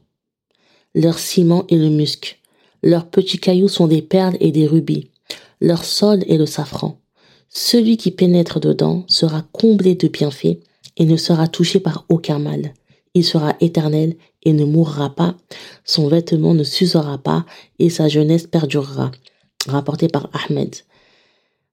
[0.94, 2.40] Leur ciment est le musc.
[2.82, 5.10] Leurs petits cailloux sont des perles et des rubis.
[5.60, 6.98] Leur sol est le safran.
[7.48, 10.58] Celui qui pénètre dedans sera comblé de bienfaits
[10.96, 12.74] et ne sera touché par aucun mal.
[13.14, 15.36] Il sera éternel et ne mourra pas.
[15.84, 17.46] Son vêtement ne s'usera pas
[17.78, 19.10] et sa jeunesse perdurera.
[19.66, 20.76] Rapporté par Ahmed.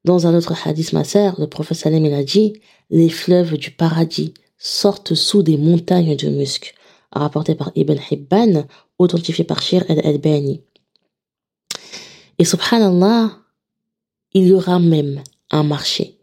[0.05, 2.53] Dans un autre hadith, ma sœur, le prophète Salem a dit,
[2.89, 6.73] les fleuves du paradis sortent sous des montagnes de musc.
[7.15, 8.65] Rapporté par Ibn Hibban,
[8.97, 10.61] authentifié par Shir al-Albani.
[12.39, 13.37] Et subhanallah,
[14.33, 16.17] il y aura même un marché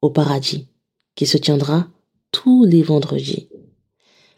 [0.00, 0.66] au paradis
[1.14, 1.86] qui se tiendra
[2.30, 3.48] tous les vendredis.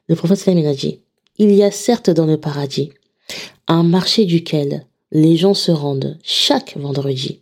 [0.08, 1.00] Le prophète Salam a dit,
[1.38, 2.92] il y a certes dans le paradis
[3.66, 7.40] un marché duquel les gens se rendent chaque vendredi.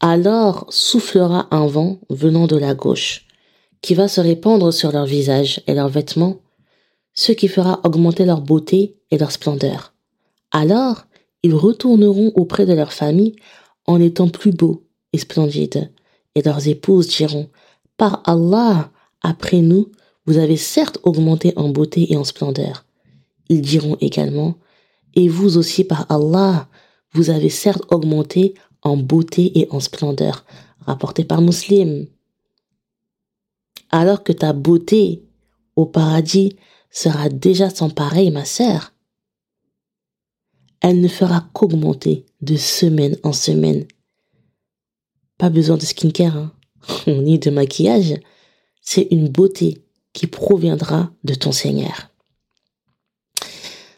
[0.00, 3.26] Alors soufflera un vent venant de la gauche,
[3.82, 6.40] qui va se répandre sur leur visage et leurs vêtements,
[7.20, 9.92] ce qui fera augmenter leur beauté et leur splendeur.
[10.52, 11.04] Alors
[11.42, 13.36] ils retourneront auprès de leur famille
[13.86, 15.92] en étant plus beaux et splendides,
[16.34, 17.50] et leurs épouses diront,
[17.98, 19.90] Par Allah, après nous,
[20.24, 22.86] vous avez certes augmenté en beauté et en splendeur.
[23.50, 24.54] Ils diront également,
[25.14, 26.68] Et vous aussi par Allah,
[27.12, 30.46] vous avez certes augmenté en beauté et en splendeur,
[30.86, 32.06] rapporté par Muslim.
[33.90, 35.22] Alors que ta beauté
[35.76, 36.56] au paradis
[36.90, 38.92] sera déjà sans pareil, ma sœur.
[40.80, 43.86] Elle ne fera qu'augmenter de semaine en semaine
[45.40, 46.52] pas besoin de skincare, hein,
[47.06, 48.14] ni de maquillage.
[48.82, 49.78] C'est une beauté
[50.12, 52.10] qui proviendra de ton Seigneur.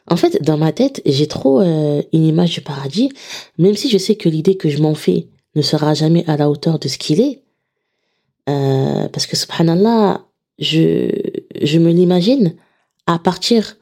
[0.09, 3.11] En fait, dans ma tête, j'ai trop euh, une image du paradis,
[3.59, 5.27] même si je sais que l'idée que je m'en fais
[5.57, 7.43] ne sera jamais à la hauteur de ce qu'il est.
[8.49, 10.25] Euh, parce que subhanallah,
[10.59, 11.11] je,
[11.61, 12.55] je me l'imagine
[13.13, 13.77] à partir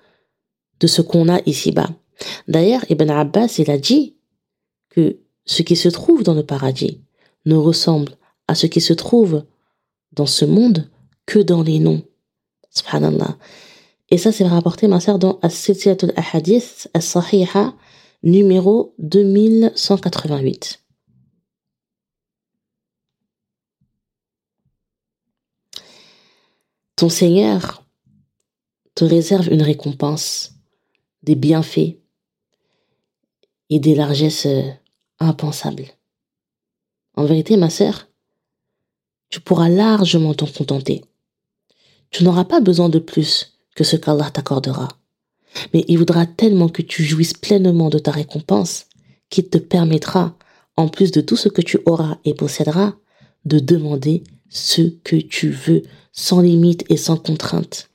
[0.81, 1.91] de ce qu'on a ici-bas.
[2.49, 4.17] D'ailleurs, Ibn Abbas, il a dit
[4.89, 7.01] que ce qui se trouve dans le paradis,
[7.47, 8.17] ne ressemble
[8.49, 9.45] à ce qui se trouve
[10.13, 10.91] dans ce monde
[11.27, 12.03] que dans les noms.
[12.71, 13.39] Subhanallah.
[14.11, 17.75] Et ça, c'est rapporté, ma sœur, dans As-Silsilatul Ahadith As-Sahiha,
[18.23, 20.83] numéro 2188.
[26.97, 27.80] Ton Seigneur
[29.05, 30.53] réserve une récompense,
[31.23, 31.97] des bienfaits
[33.69, 34.49] et des largesses
[35.19, 35.87] impensables.
[37.15, 38.09] En vérité, ma sœur,
[39.29, 41.05] tu pourras largement t'en contenter.
[42.11, 44.89] Tu n'auras pas besoin de plus que ce qu'Allah t'accordera.
[45.73, 48.87] Mais il voudra tellement que tu jouisses pleinement de ta récompense
[49.29, 50.37] qu'il te permettra,
[50.77, 52.95] en plus de tout ce que tu auras et posséderas,
[53.45, 55.83] de demander ce que tu veux,
[56.13, 57.90] sans limite et sans contrainte.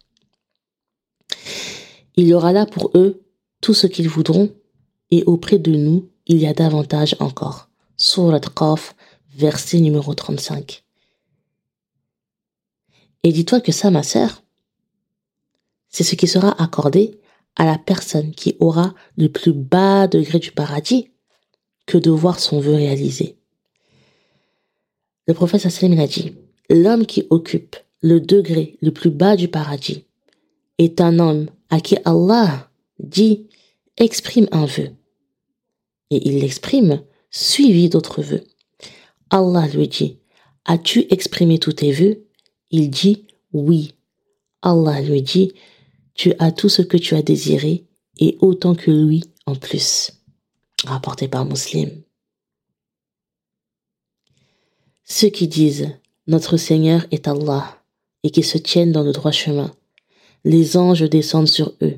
[2.15, 3.23] Il y aura là pour eux
[3.61, 4.53] tout ce qu'ils voudront,
[5.11, 7.69] et auprès de nous, il y a davantage encore.
[7.97, 8.95] Surat Qaf,
[9.35, 10.83] verset numéro 35.
[13.23, 14.43] Et dis-toi que ça, ma sœur,
[15.89, 17.19] c'est ce qui sera accordé
[17.55, 21.11] à la personne qui aura le plus bas degré du paradis
[21.85, 23.37] que de voir son vœu réalisé.
[25.27, 26.35] Le prophète Sallam a dit,
[26.69, 30.05] l'homme qui occupe le degré le plus bas du paradis
[30.77, 33.47] est un homme à qui Allah dit
[33.97, 34.91] exprime un vœu.
[36.11, 38.43] Et il l'exprime suivi d'autres vœux.
[39.29, 40.19] Allah lui dit,
[40.65, 42.25] As-tu exprimé tous tes vœux?
[42.71, 43.93] Il dit, Oui.
[44.61, 45.53] Allah lui dit,
[46.13, 47.85] Tu as tout ce que tu as désiré
[48.19, 50.11] et autant que lui en plus.
[50.85, 51.89] Rapporté par Muslim.
[55.03, 55.89] Ceux qui disent
[56.27, 57.83] Notre Seigneur est Allah
[58.23, 59.71] et qui se tiennent dans le droit chemin.
[60.45, 61.97] Les anges descendent sur eux.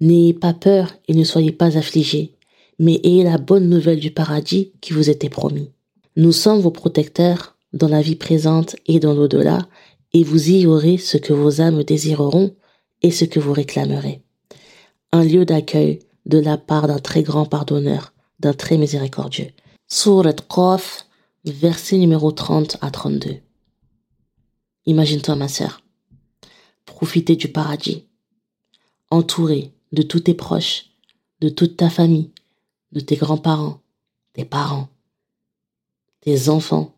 [0.00, 2.34] N'ayez pas peur et ne soyez pas affligés,
[2.78, 5.70] mais ayez la bonne nouvelle du paradis qui vous était promis.
[6.14, 9.66] Nous sommes vos protecteurs dans la vie présente et dans l'au-delà,
[10.12, 12.54] et vous y aurez ce que vos âmes désireront
[13.00, 14.20] et ce que vous réclamerez.
[15.12, 19.48] Un lieu d'accueil de la part d'un très grand pardonneur, d'un très miséricordieux.
[19.86, 21.06] Surat Qaf,
[21.46, 23.36] verset numéro 30 à 32.
[24.84, 25.80] Imagine-toi, ma sœur,
[26.88, 28.04] profiter du paradis,
[29.10, 30.86] entouré de tous tes proches,
[31.40, 32.32] de toute ta famille,
[32.92, 33.80] de tes grands-parents,
[34.32, 34.88] tes parents,
[36.20, 36.94] tes enfants,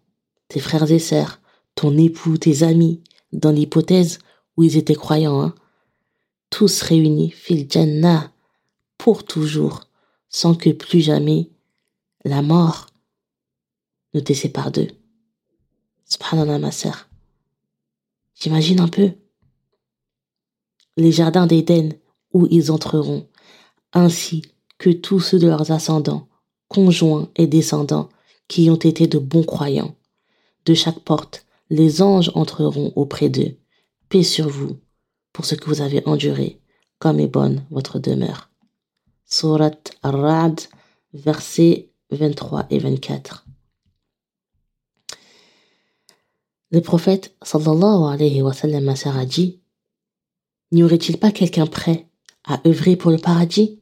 [0.49, 1.41] tes frères et sœurs,
[1.75, 4.19] ton époux, tes amis, dans l'hypothèse
[4.57, 5.55] où ils étaient croyants, hein,
[6.51, 8.33] tous réunis, fil Jannah,
[8.99, 9.83] pour toujours,
[10.29, 11.51] sans que plus jamais
[12.25, 12.87] la mort
[14.15, 14.91] ne te sépare d'eux.
[16.05, 17.09] Subhanallah, ma sœur.
[18.35, 19.13] J'imagine un peu?
[21.01, 21.95] Les jardins d'Éden
[22.33, 23.27] où ils entreront,
[23.93, 24.43] ainsi
[24.79, 26.29] que tous ceux de leurs ascendants,
[26.69, 28.09] conjoints et descendants,
[28.49, 29.95] qui ont été de bons croyants.
[30.65, 33.57] De chaque porte, les anges entreront auprès d'eux.
[34.09, 34.79] Paix sur vous,
[35.33, 36.61] pour ce que vous avez enduré,
[36.99, 38.51] comme est bonne votre demeure.
[39.25, 39.71] Surat
[40.03, 40.61] Ar-Ra'd,
[41.15, 43.47] versets 23 et 24.
[46.73, 49.60] Le prophète sallallahu alayhi wa sallam a dit
[50.73, 52.07] N'y aurait-il pas quelqu'un prêt
[52.45, 53.81] à œuvrer pour le paradis?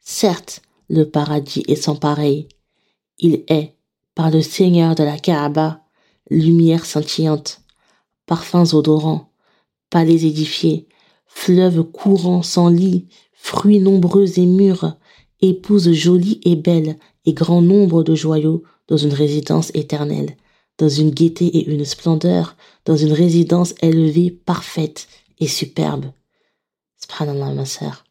[0.00, 2.48] Certes, le paradis est sans pareil.
[3.18, 3.74] Il est
[4.14, 5.84] par le Seigneur de la Kaaba,
[6.30, 7.60] lumière scintillante,
[8.24, 9.32] parfums odorants,
[9.90, 10.88] palais édifiés,
[11.26, 14.96] fleuves courants sans lit, fruits nombreux et mûrs,
[15.42, 20.36] épouses jolies et belles, et grand nombre de joyaux dans une résidence éternelle,
[20.78, 25.06] dans une gaieté et une splendeur, dans une résidence élevée, parfaite
[25.40, 26.12] et superbe.
[26.96, 28.04] Subhanallah, ma sœur.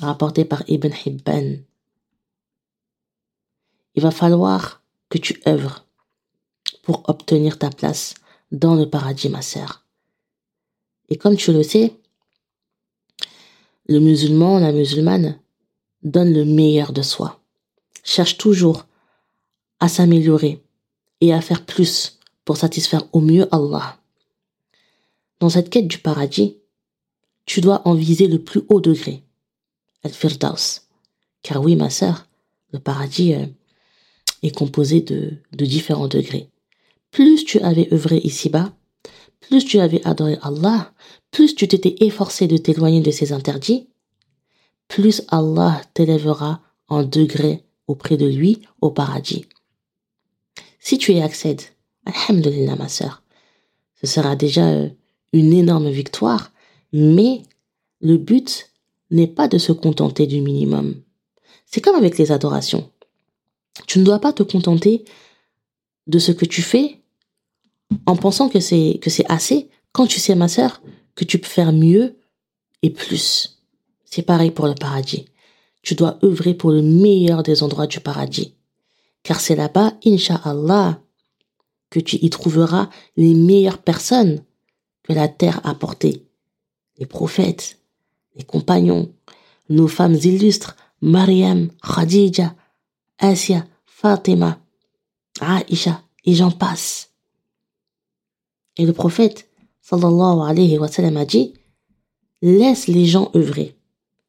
[0.00, 1.56] Rapporté par Ibn Hibban.
[3.94, 5.84] Il va falloir que tu œuvres
[6.82, 8.14] pour obtenir ta place
[8.52, 9.84] dans le paradis, ma sœur.
[11.08, 11.94] Et comme tu le sais,
[13.86, 15.38] le musulman, la musulmane,
[16.02, 17.40] donne le meilleur de soi,
[18.04, 18.86] cherche toujours
[19.80, 20.62] à s'améliorer
[21.20, 23.98] et à faire plus pour satisfaire au mieux Allah.
[25.40, 26.57] Dans cette quête du paradis,
[27.48, 29.24] tu dois en le plus haut degré,
[30.04, 30.82] Al-Firdaus.
[31.42, 32.26] Car oui, ma sœur,
[32.72, 33.46] le paradis, euh,
[34.42, 36.50] est composé de, différents degrés.
[37.10, 38.70] Plus tu avais œuvré ici-bas,
[39.40, 40.92] plus tu avais adoré Allah,
[41.30, 43.88] plus tu t'étais efforcé de t'éloigner de ses interdits,
[44.86, 49.46] plus Allah t'élèvera en degrés auprès de lui au paradis.
[50.80, 51.62] Si tu y accèdes,
[52.04, 53.22] Alhamdulillah ma sœur,
[54.00, 54.90] ce sera déjà euh,
[55.32, 56.52] une énorme victoire,
[56.92, 57.42] mais
[58.00, 58.70] le but
[59.10, 60.94] n'est pas de se contenter du minimum.
[61.66, 62.90] C'est comme avec les adorations.
[63.86, 65.04] Tu ne dois pas te contenter
[66.06, 67.00] de ce que tu fais
[68.06, 70.82] en pensant que c'est que c'est assez quand tu sais ma sœur
[71.14, 72.16] que tu peux faire mieux
[72.82, 73.58] et plus.
[74.04, 75.26] C'est pareil pour le paradis.
[75.82, 78.54] Tu dois œuvrer pour le meilleur des endroits du paradis.
[79.22, 81.00] Car c'est là-bas, Inch'Allah,
[81.90, 84.42] que tu y trouveras les meilleures personnes
[85.02, 86.27] que la terre a portées.
[86.98, 87.78] Les prophètes,
[88.36, 89.12] les compagnons,
[89.68, 92.54] nos femmes illustres, Mariam, Khadija,
[93.18, 94.60] Asia, Fatima,
[95.40, 97.10] Aisha, et j'en passe.
[98.76, 99.48] Et le prophète,
[99.80, 101.54] sallallahu alayhi wa sallam, a dit,
[102.42, 103.76] laisse les gens œuvrer,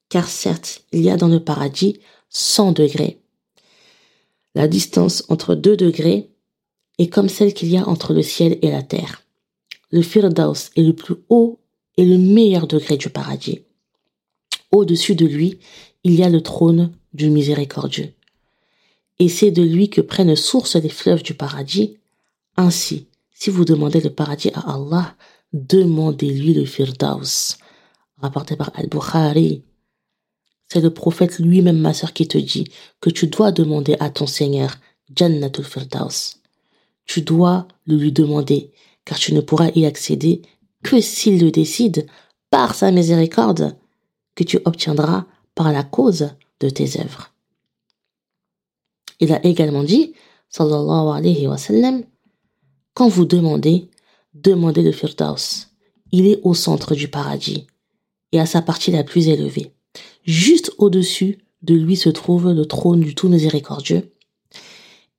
[0.10, 3.20] car certes, il y a dans le paradis 100 degrés.
[4.56, 6.30] La distance entre deux degrés
[6.98, 9.22] est comme celle qu'il y a entre le ciel et la terre.
[9.92, 11.60] Le Firdaus est le plus haut
[11.98, 13.62] et le meilleur degré du paradis.
[14.72, 15.60] Au-dessus de lui,
[16.04, 18.14] il y a le trône du miséricordieux
[19.20, 21.98] et c'est de lui que prennent source les fleuves du paradis.
[22.56, 25.16] Ainsi, si vous demandez le paradis à Allah,
[25.54, 27.58] demandez-lui le Firdaus.
[28.18, 29.64] Rapporté par Al-Bukhari.
[30.68, 34.28] C'est le prophète lui-même, ma sœur, qui te dit que tu dois demander à ton
[34.28, 34.78] Seigneur
[35.16, 36.38] Jannatul Firdaus.
[37.06, 38.72] Tu dois le lui demander,
[39.04, 40.44] car tu ne pourras y accéder
[40.84, 42.08] que s'il le décide
[42.50, 43.78] par sa miséricorde,
[44.36, 45.26] que tu obtiendras
[45.56, 47.32] par la cause de tes œuvres.
[49.20, 50.14] Il a également dit,
[50.50, 52.04] sallallahu alayhi wa sallam,
[52.94, 53.90] quand vous demandez,
[54.34, 55.68] demandez le Firdaus.
[56.12, 57.68] Il est au centre du paradis
[58.32, 59.74] et à sa partie la plus élevée.
[60.24, 64.12] Juste au-dessus de lui se trouve le trône du tout miséricordieux.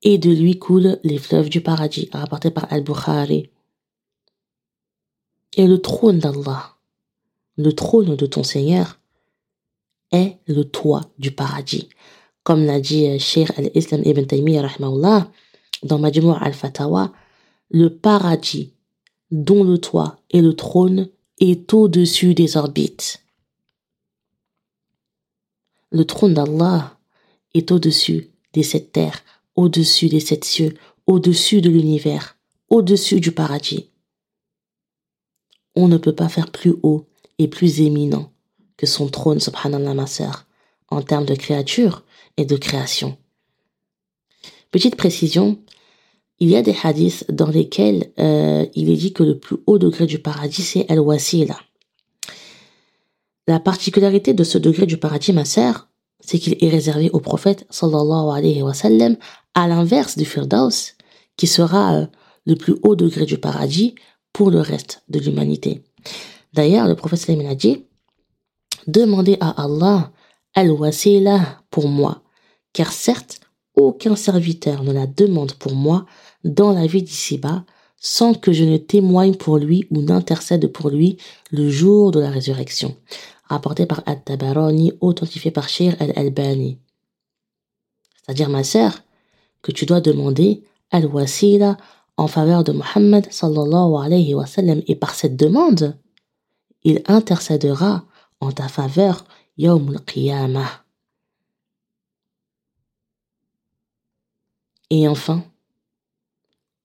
[0.02, 3.50] et de lui coulent les fleuves du paradis, rapporté par Al-Bukhari.
[5.56, 6.76] Et le trône d'Allah,
[7.56, 9.00] le trône de ton Seigneur,
[10.12, 11.88] est le toit du paradis.
[12.42, 14.68] Comme l'a dit Sheikh al-Islam ibn Taymiyyah
[15.82, 17.12] dans Majmu' al-Fatawa,
[17.70, 18.72] le paradis
[19.30, 23.22] dont le toit et le trône est au-dessus des orbites.
[25.90, 26.98] Le trône d'Allah
[27.54, 29.22] est au-dessus des sept terres,
[29.56, 30.74] au-dessus des sept cieux,
[31.06, 32.36] au-dessus de l'univers,
[32.68, 33.89] au-dessus du paradis.
[35.76, 37.06] On ne peut pas faire plus haut
[37.38, 38.30] et plus éminent
[38.76, 40.46] que son trône, subhanallah ma sœur,
[40.88, 42.04] en termes de créature
[42.36, 43.18] et de création.
[44.70, 45.58] Petite précision,
[46.38, 49.78] il y a des hadiths dans lesquels euh, il est dit que le plus haut
[49.78, 51.58] degré du paradis, c'est al-wasila.
[53.46, 55.88] La particularité de ce degré du paradis, ma sœur,
[56.20, 59.16] c'est qu'il est réservé au prophète, sallallahu alayhi wa sallam,
[59.54, 60.94] à l'inverse du firdaus,
[61.36, 62.06] qui sera euh,
[62.46, 63.94] le plus haut degré du paradis
[64.32, 65.82] pour le reste de l'humanité.
[66.52, 67.84] D'ailleurs, le prophète sallam a dit,
[68.86, 70.12] demandez à Allah
[70.54, 72.22] al-wasila pour moi,
[72.72, 73.40] car certes,
[73.76, 76.06] aucun serviteur ne la demande pour moi
[76.44, 77.64] dans la vie d'ici-bas
[77.96, 81.18] sans que je ne témoigne pour lui ou n'intercède pour lui
[81.50, 82.96] le jour de la résurrection.
[83.44, 86.78] Rapporté par At-Tabarani, authentifié par Shir al-Albani.
[88.22, 89.02] C'est-à-dire, ma sœur,
[89.62, 91.76] que tu dois demander al-wasila
[92.20, 94.82] en faveur de Muhammad sallallahu alayhi wa sallam.
[94.86, 95.96] Et par cette demande,
[96.84, 98.04] il intercédera
[98.40, 99.24] en ta faveur
[99.56, 100.84] yawm al-qiyamah.
[104.90, 105.42] Et enfin,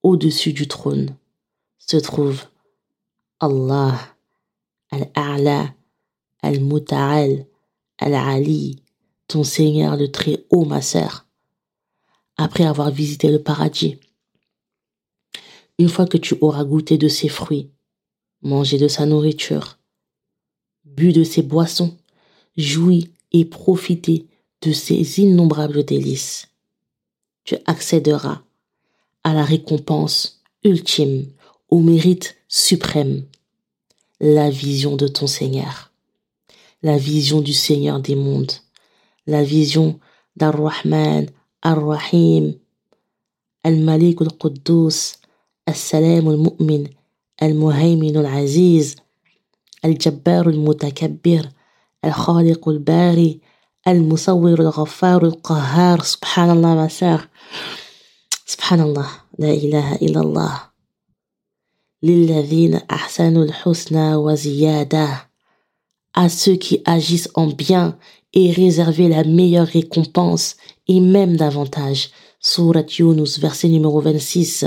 [0.04, 1.18] au-dessus du trône
[1.80, 2.42] se trouve
[3.42, 4.00] Allah,
[4.90, 5.74] Al-A'la,
[6.44, 7.46] Al-Muta'al,
[7.98, 8.82] Al-Ali,
[9.28, 11.26] ton Seigneur le très haut, ma sœur,
[12.38, 13.98] après avoir visité le paradis.
[15.78, 17.70] Une fois que tu auras goûté de ses fruits,
[18.42, 19.78] mangé de sa nourriture,
[20.86, 21.98] bu de ses boissons,
[22.56, 24.28] joui et profité
[24.62, 26.48] de ses innombrables délices,
[27.44, 28.42] tu accéderas
[29.24, 31.28] à la récompense ultime,
[31.70, 33.26] au mérite suprême,
[34.20, 35.92] la vision de ton Seigneur,
[36.84, 38.54] la vision du Seigneur des mondes,
[39.28, 40.00] la vision
[40.38, 41.28] d'Ar-Rahman,
[41.62, 42.56] Ar-Rahim,
[43.64, 45.18] Al-Malik al-Quddus,
[45.68, 46.90] Al-Salam al-Mu'min,
[47.42, 48.96] Al-Muhaymin al-Aziz,
[49.84, 51.50] Al-Jabbar al-Mutakabbir,
[52.04, 53.42] Al-Khaliq al-Bari,
[53.86, 57.28] Al-Musawwir al-Ghaffar al-Qahhar, subhanallah ma sœur,
[58.46, 59.10] Subhanallah,
[59.40, 60.72] la ilaha illallah.
[62.04, 65.28] Lilladhina ahsanul husna wa ziyada.
[66.14, 67.98] À ceux qui agissent en bien
[68.34, 70.58] et réserver la meilleure récompense
[70.88, 72.12] et même davantage.
[72.40, 74.66] Surat Yunus, verset numéro 26.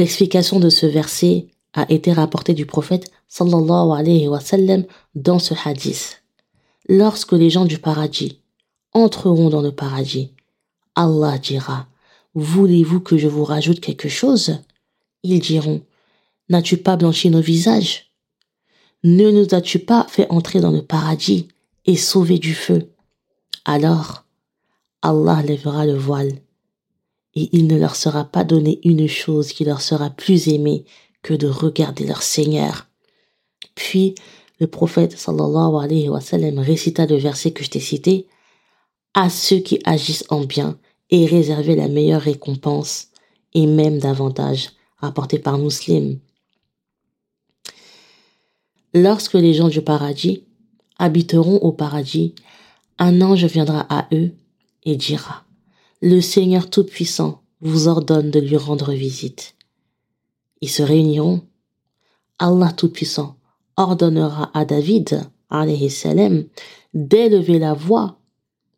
[0.00, 5.52] L'explication de ce verset a été rapportée du prophète sallallahu alayhi wa sallam dans ce
[5.62, 6.22] hadith.
[6.88, 8.40] Lorsque les gens du paradis
[8.94, 10.32] entreront dans le paradis,
[10.94, 11.86] Allah dira,
[12.32, 14.60] Voulez-vous que je vous rajoute quelque chose?
[15.22, 15.82] Ils diront,
[16.48, 18.10] N'as-tu pas blanchi nos visages?
[19.04, 21.46] Ne nous as-tu pas fait entrer dans le paradis
[21.84, 22.90] et sauver du feu?
[23.66, 24.24] Alors,
[25.02, 26.32] Allah lèvera le voile,
[27.34, 30.84] et il ne leur sera pas donné une chose qui leur sera plus aimée
[31.22, 32.88] que de regarder leur Seigneur.
[33.74, 34.14] Puis,
[34.58, 38.26] le prophète sallallahu alayhi wa sallam récita le verset que je t'ai cité,
[39.14, 40.78] à ceux qui agissent en bien
[41.10, 43.08] et réserver la meilleure récompense
[43.54, 46.18] et même davantage, rapporté par Muslim.
[48.94, 50.44] Lorsque les gens du paradis
[50.98, 52.34] habiteront au paradis,
[52.98, 54.32] un ange viendra à eux
[54.84, 55.44] et dira,
[56.02, 59.54] Le Seigneur Tout-Puissant vous ordonne de lui rendre visite.
[60.62, 61.42] Ils se réuniront.
[62.38, 63.36] Allah Tout-Puissant
[63.76, 65.20] ordonnera à David,
[65.90, 66.44] salam,
[66.94, 68.16] d'élever la voix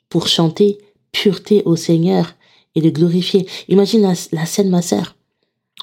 [0.09, 0.79] pour chanter
[1.13, 2.35] pureté au Seigneur
[2.75, 3.49] et le glorifier.
[3.69, 4.03] Imagine
[4.33, 5.15] la, scène, ma sœur.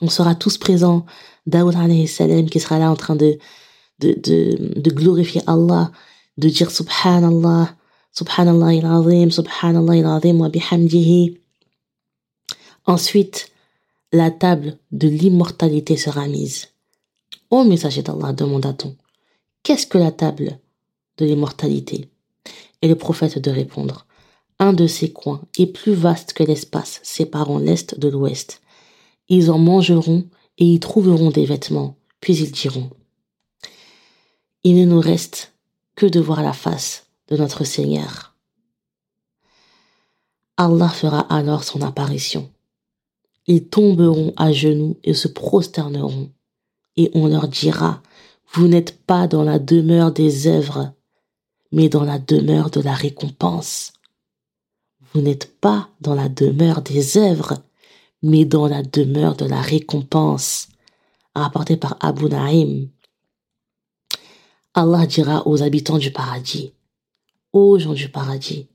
[0.02, 1.06] On sera tous présents.
[1.48, 1.74] Daoud
[2.08, 3.38] salam qui sera là en train de,
[4.00, 5.94] de, de, de glorifier Allah,
[6.38, 7.78] de dire Subhanallah,
[8.12, 10.50] Subhanallah il-Azim, Subhanallah il-Azim wa.
[12.86, 13.52] Ensuite,
[14.12, 16.68] la table de l'immortalité sera mise.
[17.52, 18.96] Ô messager d'Allah, demanda-t-on,
[19.64, 20.60] qu'est-ce que la table
[21.18, 22.10] de l'immortalité?
[22.82, 24.08] Et le prophète de répondre,
[24.60, 28.62] un de ces coins est plus vaste que l'espace séparant l'Est de l'Ouest.
[29.28, 32.90] Ils en mangeront et y trouveront des vêtements, puis ils diront
[34.64, 35.54] Il ne nous reste
[35.96, 38.36] que de voir la face de notre Seigneur.
[40.58, 42.52] Allah fera alors son apparition.
[43.48, 46.32] Ils tomberont à genoux et se prosterneront,
[46.98, 48.02] et on leur dira,
[48.54, 50.94] vous n'êtes pas dans la demeure des œuvres,
[51.72, 53.94] mais dans la demeure de la récompense.
[55.14, 57.56] Vous n'êtes pas dans la demeure des œuvres,
[58.22, 60.68] mais dans la demeure de la récompense.
[61.36, 62.90] Rapporté par Abu Naïm.
[64.74, 66.74] Allah dira aux habitants du paradis,
[67.54, 68.68] ô gens du paradis,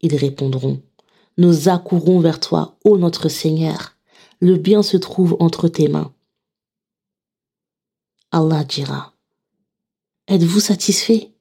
[0.00, 0.82] ils répondront,
[1.38, 3.96] nous accourons vers toi, ô notre Seigneur,
[4.40, 6.12] le bien se trouve entre tes mains.
[8.30, 9.14] Allah dira,
[10.28, 11.32] êtes-vous satisfait?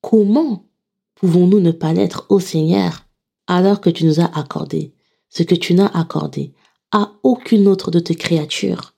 [0.00, 0.66] Comment
[1.14, 3.06] pouvons-nous ne pas l'être, ô Seigneur,
[3.46, 4.94] alors que tu nous as accordé
[5.30, 6.54] ce que tu n'as accordé
[6.90, 8.94] à aucune autre de tes créatures?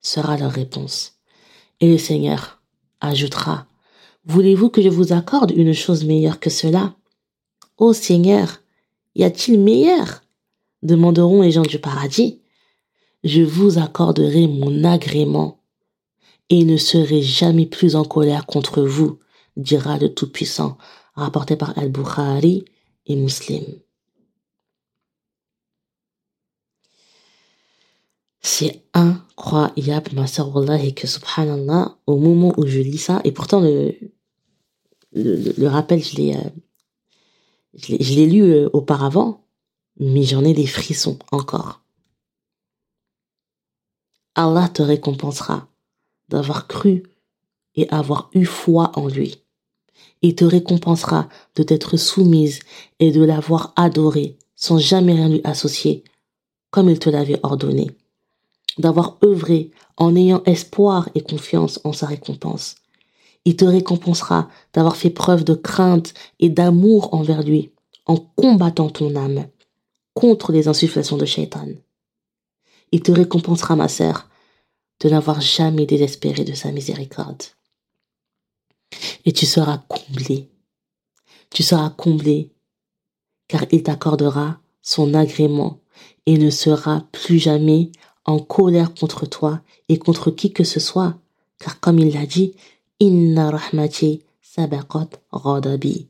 [0.00, 1.18] Sera leur réponse.
[1.80, 2.62] Et le Seigneur
[3.00, 3.66] ajoutera,
[4.26, 6.94] Voulez-vous que je vous accorde une chose meilleure que cela?
[7.76, 8.60] Ô Seigneur,
[9.14, 10.22] y a-t-il meilleur?
[10.82, 12.40] demanderont les gens du paradis.
[13.22, 15.60] Je vous accorderai mon agrément
[16.50, 19.18] et ne serai jamais plus en colère contre vous,
[19.56, 20.76] dira le Tout-Puissant,
[21.14, 22.64] rapporté par Al-Bukhari
[23.06, 23.64] et Muslim.
[28.46, 33.60] C'est incroyable, ma sœur et que subhanallah, au moment où je lis ça, et pourtant
[33.60, 33.96] le,
[35.12, 36.50] le, rappel, je l'ai, euh,
[37.72, 39.46] je l'ai lu euh, auparavant,
[39.98, 41.80] mais j'en ai des frissons encore.
[44.34, 45.66] Allah te récompensera
[46.28, 47.02] d'avoir cru
[47.76, 49.42] et avoir eu foi en lui.
[50.20, 52.58] Il te récompensera de t'être soumise
[52.98, 56.04] et de l'avoir adoré sans jamais rien lui associer,
[56.70, 57.86] comme il te l'avait ordonné
[58.78, 62.76] d'avoir œuvré en ayant espoir et confiance en sa récompense.
[63.44, 67.70] Il te récompensera d'avoir fait preuve de crainte et d'amour envers lui
[68.06, 69.46] en combattant ton âme
[70.14, 71.68] contre les insufflations de Shaitan.
[72.92, 74.28] Il te récompensera, ma sœur,
[75.00, 77.42] de n'avoir jamais désespéré de sa miséricorde.
[79.24, 80.48] Et tu seras comblé.
[81.50, 82.52] Tu seras comblé,
[83.48, 85.80] car il t'accordera son agrément
[86.26, 87.90] et ne sera plus jamais
[88.24, 91.18] en colère contre toi et contre qui que ce soit,
[91.58, 92.54] car comme il l'a dit,
[93.00, 96.08] Inna rahmati sabaqat ghadabi.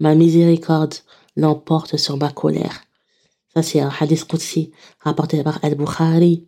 [0.00, 0.94] Ma miséricorde
[1.36, 2.84] l'emporte sur ma colère.
[3.54, 6.44] Ça, c'est un hadith Qudsi rapporté par Al-Bukhari.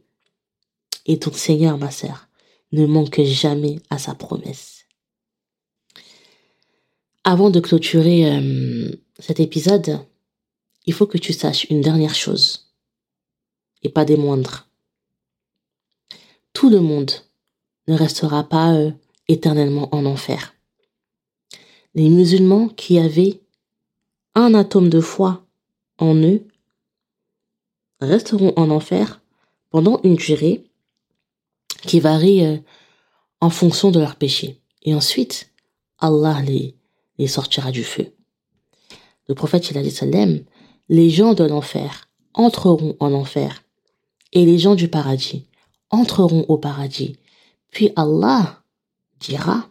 [1.07, 2.29] Et ton Seigneur, ma sœur,
[2.73, 4.85] ne manque jamais à sa promesse.
[7.23, 8.91] Avant de clôturer euh,
[9.21, 10.01] cet épisode,
[10.85, 12.66] il faut que tu saches une dernière chose
[13.89, 14.69] pas des moindres.
[16.53, 17.13] Tout le monde
[17.89, 18.91] ne restera pas euh,
[19.29, 20.55] éternellement en enfer.
[21.95, 23.41] Les musulmans qui avaient
[24.35, 25.45] un atome de foi
[25.99, 26.47] en eux
[28.01, 29.23] resteront en enfer
[29.71, 30.65] pendant une durée
[31.83, 32.59] qui varie euh,
[33.41, 34.61] en fonction de leur péché.
[34.83, 35.51] Et ensuite,
[35.99, 36.75] Allah les,
[37.19, 38.13] les sortira du feu.
[39.29, 39.95] Le prophète, il a dit,
[40.89, 43.65] les gens de l'enfer entreront en enfer
[44.37, 45.47] et les gens du paradis
[45.89, 47.17] entreront au paradis.
[47.71, 48.63] Puis Allah
[49.19, 49.67] dira,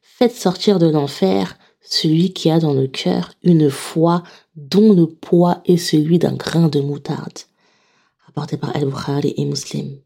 [0.00, 4.22] faites sortir de l'enfer celui qui a dans le cœur une foi
[4.54, 7.40] dont le poids est celui d'un grain de moutarde.
[8.24, 9.98] Rapporté par Al-Bukhari et Muslim.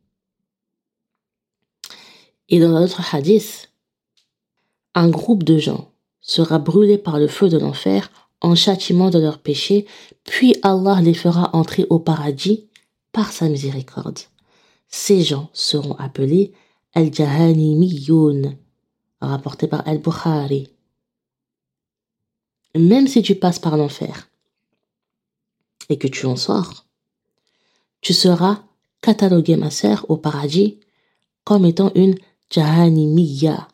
[2.49, 3.71] Et dans un autre hadith,
[4.95, 5.91] un groupe de gens
[6.23, 8.11] sera brûlé par le feu de l'enfer
[8.41, 9.85] en châtiment de leurs péchés,
[10.25, 12.66] puis Allah les fera entrer au paradis
[13.17, 14.19] par sa miséricorde.
[14.89, 16.53] Ces gens seront appelés
[16.93, 18.59] Al-Jahanimiyoun,
[19.23, 20.69] rapporté par Al-Bukhari.
[22.75, 24.29] Même si tu passes par l'enfer
[25.89, 26.85] et que tu en sors,
[28.03, 28.65] tu seras
[29.01, 30.79] catalogué, ma sœur, au paradis
[31.45, 32.17] comme étant une
[32.51, 33.67] Jahanimiya,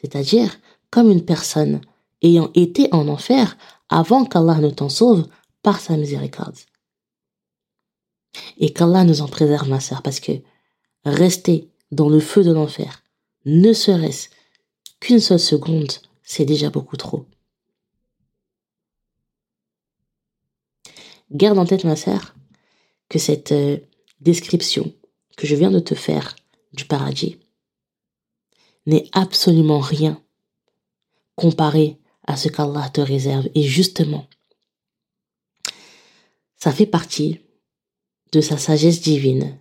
[0.00, 0.58] c'est-à-dire
[0.90, 1.82] comme une personne
[2.22, 3.58] ayant été en enfer
[3.90, 5.28] avant qu'Allah ne t'en sauve
[5.62, 6.56] par sa miséricorde.
[8.58, 10.32] Et qu'Allah nous en préserve, ma sœur, parce que
[11.04, 13.02] rester dans le feu de l'enfer,
[13.44, 14.28] ne serait-ce
[15.00, 17.26] qu'une seule seconde, c'est déjà beaucoup trop.
[21.30, 22.34] Garde en tête, ma sœur,
[23.08, 23.78] que cette euh,
[24.20, 24.92] description
[25.36, 26.36] que je viens de te faire
[26.72, 27.38] du paradis
[28.86, 30.22] n'est absolument rien
[31.36, 33.48] comparé à ce qu'Allah te réserve.
[33.54, 34.26] Et justement,
[36.56, 37.40] ça fait partie
[38.32, 39.58] de sa sagesse divine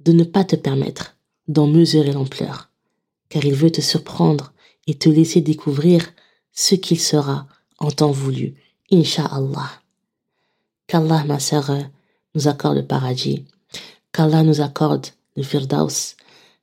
[0.00, 1.16] de ne pas te permettre
[1.48, 2.70] d'en mesurer l'ampleur,
[3.28, 4.52] car il veut te surprendre
[4.86, 6.06] et te laisser découvrir
[6.52, 7.46] ce qu'il sera
[7.78, 8.54] en temps voulu.
[8.92, 9.70] Inch'Allah.
[10.86, 11.70] Qu'Allah, ma sœur,
[12.34, 13.44] nous accorde le paradis.
[14.12, 15.06] Qu'Allah nous accorde
[15.36, 16.16] le firdaus.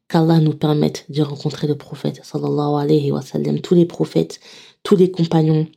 [0.07, 4.39] Qu'Allah nous permette de rencontrer le prophète, sallallahu alayhi wa sallam, tous les prophètes,
[4.83, 5.67] tous les compagnons.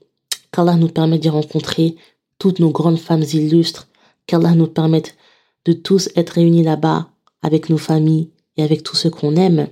[0.52, 1.96] Qu'Allah nous permette de rencontrer
[2.38, 3.88] toutes nos grandes femmes illustres.
[4.26, 5.16] Qu'Allah nous permette
[5.64, 7.08] de tous être réunis là-bas
[7.42, 9.68] avec nos familles et avec tous ceux qu'on aime.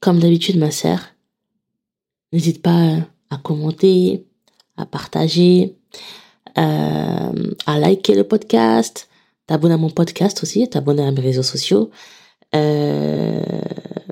[0.00, 1.00] Comme d'habitude, ma sœur,
[2.32, 2.96] n'hésite pas
[3.30, 4.26] à commenter,
[4.76, 5.76] à partager,
[6.58, 9.08] euh, à liker le podcast,
[9.46, 11.90] t'abonner à mon podcast aussi, t'abonner à mes réseaux sociaux.
[12.54, 13.42] Euh,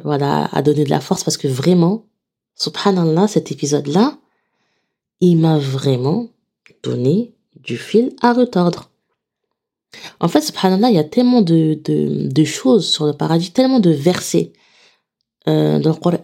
[0.03, 2.07] voilà, à donner de la force parce que vraiment,
[2.55, 4.19] subhanallah, cet épisode-là,
[5.21, 6.29] il m'a vraiment
[6.83, 8.90] donné du fil à retordre.
[10.21, 13.91] En fait, subhanallah, il y a tellement de, de, choses sur le paradis, tellement de
[13.91, 14.53] versets
[15.49, 16.19] euh, dans le Coran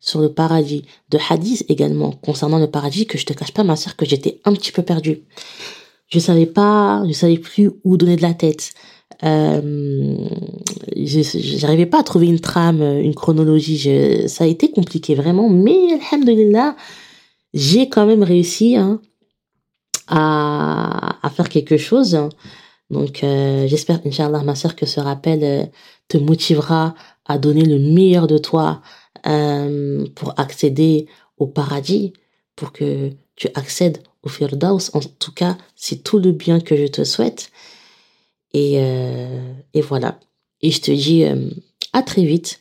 [0.00, 3.74] sur le paradis, de hadiths également concernant le paradis que je te cache pas, ma
[3.74, 5.22] sœur, que j'étais un petit peu perdue.
[6.08, 8.72] Je savais pas, je savais plus où donner de la tête.
[9.24, 10.16] Euh,
[10.94, 14.28] j'arrivais pas à trouver une trame, une chronologie.
[14.28, 16.76] Ça a été compliqué vraiment, mais alhamdulillah,
[17.52, 19.00] j'ai quand même réussi hein,
[20.06, 22.16] à, à faire quelque chose.
[22.89, 25.65] Donc euh, j'espère, Inch'Allah, ma sœur, que ce rappel euh,
[26.07, 26.93] te motivera
[27.25, 28.81] à donner le meilleur de toi
[29.27, 32.13] euh, pour accéder au paradis,
[32.55, 34.91] pour que tu accèdes au Firdaus.
[34.93, 37.51] En tout cas, c'est tout le bien que je te souhaite.
[38.53, 40.19] Et, euh, et voilà.
[40.61, 41.49] Et je te dis euh,
[41.93, 42.59] à très vite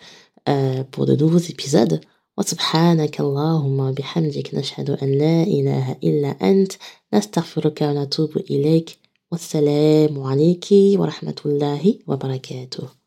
[0.49, 2.01] euh, pour de nouveaux épisodes.
[2.39, 6.73] وسبحانك اللهم بحمدك نشهد أن لا إله إلا أنت
[7.15, 8.99] نستغفرك ونتوب إليك
[9.36, 13.05] والسلام عليك ورحمة الله وبركاته.